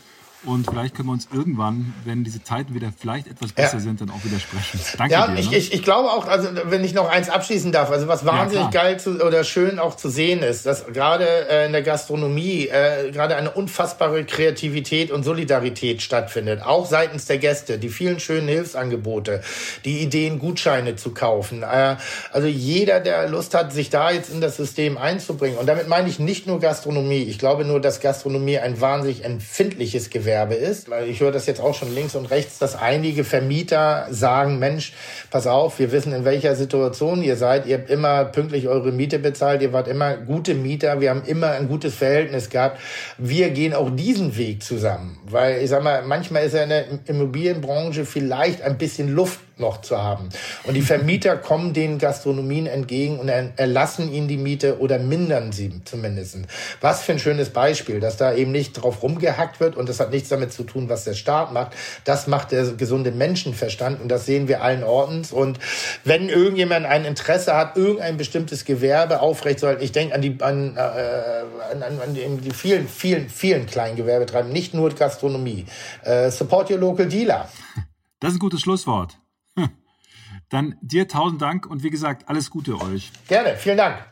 und 0.45 0.69
vielleicht 0.69 0.93
können 0.93 1.07
wir 1.07 1.13
uns 1.13 1.27
irgendwann, 1.33 1.95
wenn 2.05 2.23
diese 2.23 2.43
Zeiten 2.43 2.75
wieder 2.75 2.93
vielleicht 2.95 3.25
etwas 3.27 3.53
besser 3.53 3.77
ja. 3.77 3.79
sind, 3.79 4.01
dann 4.01 4.11
auch 4.11 4.23
wieder 4.23 4.39
sprechen. 4.39 4.79
Danke 4.95 5.13
ja, 5.13 5.27
dir. 5.27 5.39
Ich, 5.39 5.49
ne? 5.49 5.57
ich, 5.57 5.73
ich 5.73 5.81
glaube 5.81 6.09
auch, 6.09 6.27
also 6.27 6.49
wenn 6.65 6.83
ich 6.83 6.93
noch 6.93 7.09
eins 7.09 7.29
abschließen 7.29 7.71
darf, 7.71 7.89
also 7.89 8.07
was 8.07 8.23
wahnsinnig 8.23 8.65
ja, 8.65 8.69
geil 8.69 8.99
zu, 8.99 9.19
oder 9.25 9.43
schön 9.43 9.79
auch 9.79 9.95
zu 9.95 10.09
sehen 10.09 10.43
ist, 10.43 10.67
dass 10.67 10.85
gerade 10.85 11.25
äh, 11.49 11.65
in 11.65 11.71
der 11.71 11.81
Gastronomie 11.81 12.67
äh, 12.67 13.11
gerade 13.11 13.35
eine 13.35 13.49
unfassbare 13.49 14.25
Kreativität 14.25 15.09
und 15.09 15.23
Solidarität 15.23 16.03
stattfindet, 16.03 16.61
auch 16.61 16.85
seitens 16.85 17.25
der 17.25 17.39
Gäste, 17.39 17.79
die 17.79 17.89
vielen 17.89 18.19
schönen 18.19 18.47
Hilfsangebote, 18.47 19.41
die 19.85 20.03
Ideen, 20.03 20.37
Gutscheine 20.37 20.95
zu 20.95 21.15
kaufen. 21.15 21.63
Äh, 21.63 21.95
also 22.31 22.47
jeder, 22.47 22.99
der 22.99 23.27
Lust 23.27 23.55
hat, 23.55 23.73
sich 23.73 23.89
da 23.89 24.11
jetzt 24.11 24.29
in 24.29 24.39
das 24.39 24.55
System 24.55 24.99
einzubringen. 24.99 25.57
Und 25.57 25.65
damit 25.65 25.87
meine 25.87 26.07
ich 26.09 26.19
nicht 26.19 26.45
nur 26.45 26.59
Gastronomie. 26.59 27.23
Ich 27.23 27.39
glaube 27.39 27.65
nur, 27.65 27.81
dass 27.81 28.01
Gastronomie 28.01 28.59
ein 28.59 28.79
wahnsinnig 28.79 29.25
empfindliches 29.25 30.11
Gewerbe 30.11 30.26
Wettbewerbe 30.27 30.53
ist. 30.53 30.89
Ich 31.07 31.21
höre 31.21 31.31
das 31.31 31.45
jetzt 31.45 31.59
auch 31.59 31.73
schon 31.73 31.93
links 31.93 32.15
und 32.15 32.25
rechts, 32.27 32.59
dass 32.59 32.75
einige 32.75 33.23
Vermieter 33.23 34.07
sagen, 34.11 34.59
Mensch, 34.59 34.93
pass 35.31 35.47
auf, 35.47 35.79
wir 35.79 35.91
wissen, 35.91 36.13
in 36.13 36.25
welcher 36.25 36.55
Situation 36.55 37.23
ihr 37.23 37.37
seid. 37.37 37.65
Ihr 37.65 37.77
habt 37.77 37.89
immer 37.89 38.25
pünktlich 38.25 38.67
eure 38.67 38.91
Miete 38.91 39.19
bezahlt. 39.19 39.61
Ihr 39.61 39.73
wart 39.73 39.87
immer 39.87 40.17
gute 40.17 40.53
Mieter. 40.53 41.01
Wir 41.01 41.09
haben 41.09 41.23
immer 41.25 41.51
ein 41.51 41.67
gutes 41.67 41.95
Verhältnis 41.95 42.49
gehabt. 42.49 42.79
Wir 43.17 43.49
gehen 43.49 43.73
auch 43.73 43.89
diesen 43.89 44.37
Weg 44.37 44.63
zusammen. 44.63 45.17
Weil 45.25 45.61
ich 45.63 45.69
sag 45.69 45.81
mal, 45.83 46.03
manchmal 46.03 46.45
ist 46.45 46.53
ja 46.53 46.63
in 46.63 46.69
der 46.69 46.85
Immobilienbranche 47.05 48.05
vielleicht 48.05 48.61
ein 48.61 48.77
bisschen 48.77 49.13
Luft 49.13 49.39
noch 49.59 49.81
zu 49.81 49.97
haben. 49.97 50.29
Und 50.63 50.73
die 50.73 50.81
Vermieter 50.81 51.37
kommen 51.37 51.73
den 51.73 51.97
Gastronomien 51.97 52.67
entgegen 52.67 53.19
und 53.19 53.29
erlassen 53.29 54.11
ihnen 54.11 54.27
die 54.27 54.37
Miete 54.37 54.79
oder 54.79 54.99
mindern 54.99 55.51
sie 55.51 55.81
zumindest. 55.85 56.37
Was 56.81 57.03
für 57.03 57.13
ein 57.13 57.19
schönes 57.19 57.51
Beispiel, 57.51 57.99
dass 57.99 58.17
da 58.17 58.33
eben 58.33 58.51
nicht 58.51 58.73
drauf 58.73 59.03
rumgehackt 59.03 59.59
wird 59.59 59.75
und 59.75 59.89
das 59.89 59.99
hat 59.99 60.11
nichts 60.11 60.29
damit 60.29 60.51
zu 60.51 60.63
tun, 60.63 60.89
was 60.89 61.03
der 61.03 61.13
Staat 61.13 61.53
macht. 61.53 61.73
Das 62.03 62.27
macht 62.27 62.51
der 62.51 62.65
gesunde 62.73 63.11
Menschenverstand 63.11 64.01
und 64.01 64.09
das 64.09 64.25
sehen 64.25 64.47
wir 64.47 64.61
allen 64.61 64.83
Ordens. 64.83 65.31
Und 65.31 65.59
wenn 66.03 66.29
irgendjemand 66.29 66.85
ein 66.85 67.05
Interesse 67.05 67.55
hat, 67.55 67.77
irgendein 67.77 68.17
bestimmtes 68.17 68.65
Gewerbe 68.65 69.21
aufrechtzuerhalten, 69.21 69.83
ich 69.83 69.91
denke 69.91 70.15
an 70.15 70.21
die, 70.21 70.37
an, 70.41 70.75
äh, 70.75 70.79
an, 70.79 71.83
an 71.83 72.13
die 72.13 72.51
vielen, 72.51 72.87
vielen, 72.87 73.29
vielen 73.29 73.65
kleinen 73.65 73.95
Gewerbetreiben, 73.95 74.51
nicht 74.51 74.73
nur 74.73 74.89
Gastronomie. 74.89 75.65
Äh, 76.03 76.31
support 76.31 76.69
your 76.69 76.77
local 76.77 77.07
dealer. 77.07 77.49
Das 78.19 78.31
ist 78.31 78.37
ein 78.37 78.39
gutes 78.39 78.61
Schlusswort. 78.61 79.19
Dann 80.49 80.75
dir 80.81 81.07
tausend 81.07 81.41
Dank 81.41 81.65
und 81.65 81.83
wie 81.83 81.89
gesagt, 81.89 82.29
alles 82.29 82.49
Gute 82.49 82.79
euch. 82.79 83.11
Gerne, 83.27 83.55
vielen 83.57 83.77
Dank. 83.77 84.05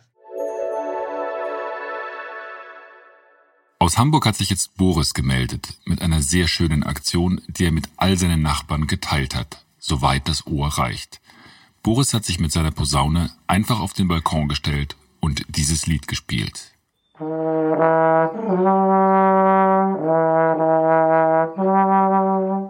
Aus 3.80 3.98
Hamburg 3.98 4.26
hat 4.26 4.36
sich 4.36 4.50
jetzt 4.50 4.78
Boris 4.78 5.14
gemeldet 5.14 5.78
mit 5.86 6.02
einer 6.02 6.22
sehr 6.22 6.48
schönen 6.48 6.84
Aktion, 6.84 7.42
die 7.48 7.66
er 7.66 7.72
mit 7.72 7.88
all 7.98 8.18
seinen 8.18 8.42
Nachbarn 8.42 8.88
geteilt 8.88 9.36
hat, 9.36 9.64
soweit 9.78 10.28
das 10.28 10.48
Ohr 10.48 10.68
reicht. 10.68 11.22
Boris 11.84 12.14
hat 12.14 12.26
sich 12.26 12.40
mit 12.40 12.52
seiner 12.52 12.72
Posaune 12.72 13.30
einfach 13.48 13.80
auf 13.80 13.94
den 13.94 14.08
Balkon 14.08 14.48
gestellt 14.48 14.96
und 15.20 15.46
dieses 15.50 15.86
Lied 15.86 16.08
gespielt. 16.08 16.72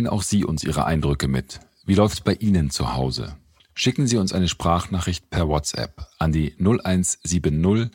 Teilen 0.00 0.08
auch 0.08 0.22
Sie 0.22 0.46
uns 0.46 0.64
Ihre 0.64 0.86
Eindrücke 0.86 1.28
mit. 1.28 1.60
Wie 1.84 1.94
läuft's 1.94 2.22
bei 2.22 2.32
Ihnen 2.32 2.70
zu 2.70 2.94
Hause? 2.94 3.36
Schicken 3.74 4.06
Sie 4.06 4.16
uns 4.16 4.32
eine 4.32 4.48
Sprachnachricht 4.48 5.28
per 5.28 5.46
WhatsApp 5.46 6.06
an 6.18 6.32
die 6.32 6.54
0170 6.58 7.90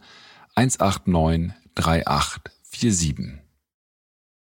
189 0.54 1.52
3847. 1.74 3.42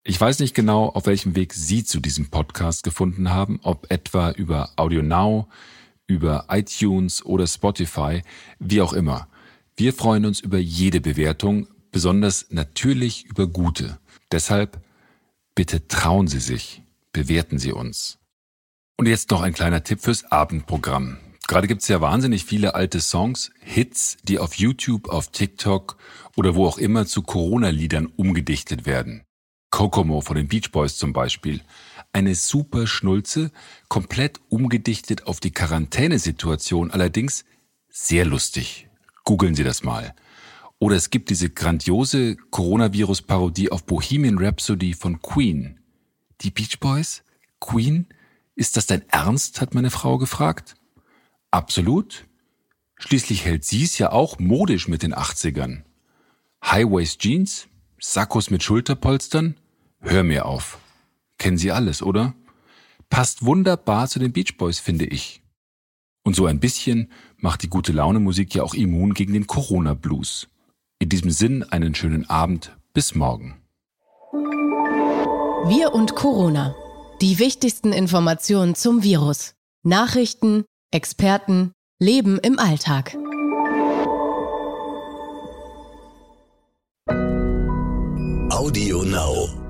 Ich 0.03 0.21
weiß 0.21 0.41
nicht 0.41 0.57
genau, 0.57 0.89
auf 0.89 1.07
welchem 1.07 1.37
Weg 1.37 1.55
Sie 1.55 1.85
zu 1.85 2.01
diesem 2.01 2.31
Podcast 2.31 2.83
gefunden 2.83 3.31
haben, 3.31 3.61
ob 3.63 3.89
etwa 3.93 4.33
über 4.33 4.71
AudioNow, 4.75 5.47
über 6.09 6.47
iTunes 6.49 7.25
oder 7.25 7.47
Spotify, 7.47 8.23
wie 8.59 8.81
auch 8.81 8.93
immer. 8.93 9.29
Wir 9.77 9.95
freuen 9.95 10.27
uns 10.27 10.41
über 10.41 10.59
jede 10.59 11.01
Bewertung, 11.01 11.69
besonders 11.93 12.47
natürlich 12.51 13.25
über 13.27 13.47
gute. 13.47 14.01
Deshalb 14.33 14.81
bitte 15.55 15.87
trauen 15.87 16.27
Sie 16.27 16.41
sich 16.41 16.82
bewerten 17.13 17.59
Sie 17.59 17.73
uns. 17.73 18.19
Und 18.97 19.07
jetzt 19.07 19.31
noch 19.31 19.43
ein 19.43 19.55
kleiner 19.55 19.85
Tipp 19.85 20.01
fürs 20.01 20.25
Abendprogramm. 20.31 21.19
Gerade 21.49 21.67
gibt's 21.67 21.89
ja 21.89 22.01
wahnsinnig 22.01 22.45
viele 22.45 22.75
alte 22.75 23.01
Songs, 23.01 23.51
Hits, 23.61 24.17
die 24.23 24.39
auf 24.39 24.55
YouTube, 24.55 25.09
auf 25.09 25.33
TikTok 25.33 25.97
oder 26.37 26.55
wo 26.55 26.67
auch 26.67 26.79
immer 26.79 27.05
zu 27.05 27.23
Corona-Liedern 27.23 28.07
umgedichtet 28.07 28.87
werden. 28.87 29.25
Kokomo 29.71 30.21
von 30.21 30.37
den 30.37 30.49
Beach 30.49 30.71
Boys 30.71 30.97
zum 30.97 31.13
Beispiel. 31.13 31.61
Eine 32.13 32.35
super 32.35 32.87
Schnulze, 32.87 33.51
komplett 33.89 34.41
umgedichtet 34.51 35.27
auf 35.27 35.41
die 35.41 35.51
Quarantänesituation, 35.51 36.91
allerdings 36.91 37.45
sehr 37.89 38.25
lustig. 38.25 38.89
Googeln 39.25 39.55
Sie 39.55 39.65
das 39.65 39.83
mal. 39.83 40.15
Oder 40.79 40.97
es 40.97 41.11
gibt 41.11 41.31
diese 41.31 41.49
grandiose 41.49 42.37
Coronavirus-Parodie 42.51 43.71
auf 43.71 43.85
Bohemian 43.85 44.39
Rhapsody 44.39 44.95
von 44.95 45.23
Queen. 45.23 45.82
Die 46.41 46.51
Beach 46.51 46.81
Boys? 46.81 47.23
Queen? 47.61 48.09
Ist 48.55 48.77
das 48.77 48.87
dein 48.87 49.09
Ernst? 49.09 49.61
hat 49.61 49.75
meine 49.75 49.91
Frau 49.91 50.19
gefragt. 50.19 50.75
Absolut. 51.51 52.27
Schließlich 52.97 53.45
hält 53.45 53.65
sie 53.65 53.85
es 53.85 53.99
ja 53.99 54.13
auch 54.13 54.39
modisch 54.39 54.89
mit 54.89 55.03
den 55.03 55.15
80ern. 55.15 55.83
High-Waist 56.65 57.21
Jeans? 57.21 57.69
Sakkos 57.99 58.51
mit 58.51 58.63
Schulterpolstern? 58.63 59.57
Hör 60.01 60.25
mir 60.25 60.47
auf. 60.47 60.79
Kennen 61.39 61.59
Sie 61.59 61.73
alles, 61.73 62.03
oder? 62.03 62.35
Passt 63.11 63.45
wunderbar 63.45 64.09
zu 64.09 64.19
den 64.19 64.33
Beach 64.33 64.57
Boys, 64.57 64.79
finde 64.79 65.05
ich. 65.05 65.43
Und 66.25 66.35
so 66.35 66.47
ein 66.47 66.61
bisschen 66.61 67.11
macht 67.37 67.63
die 67.63 67.69
gute 67.69 67.93
Laune 67.93 68.21
Musik 68.21 68.55
ja 68.55 68.63
auch 68.63 68.75
immun 68.75 69.15
gegen 69.15 69.33
den 69.33 69.47
Corona 69.47 69.95
Blues. 69.95 70.49
In 70.99 71.09
diesem 71.09 71.31
Sinn 71.31 71.63
einen 71.65 71.95
schönen 71.95 72.29
Abend. 72.31 72.77
Bis 72.95 73.15
morgen. 73.15 73.62
Wir 75.69 75.95
und 75.95 76.17
Corona. 76.17 76.75
Die 77.21 77.39
wichtigsten 77.39 77.93
Informationen 77.93 78.75
zum 78.75 79.05
Virus. 79.05 79.55
Nachrichten, 79.85 80.65
Experten, 80.91 81.73
Leben 82.01 82.39
im 82.41 82.59
Alltag. 82.59 83.17
Audio 88.51 89.05
Now. 89.05 89.62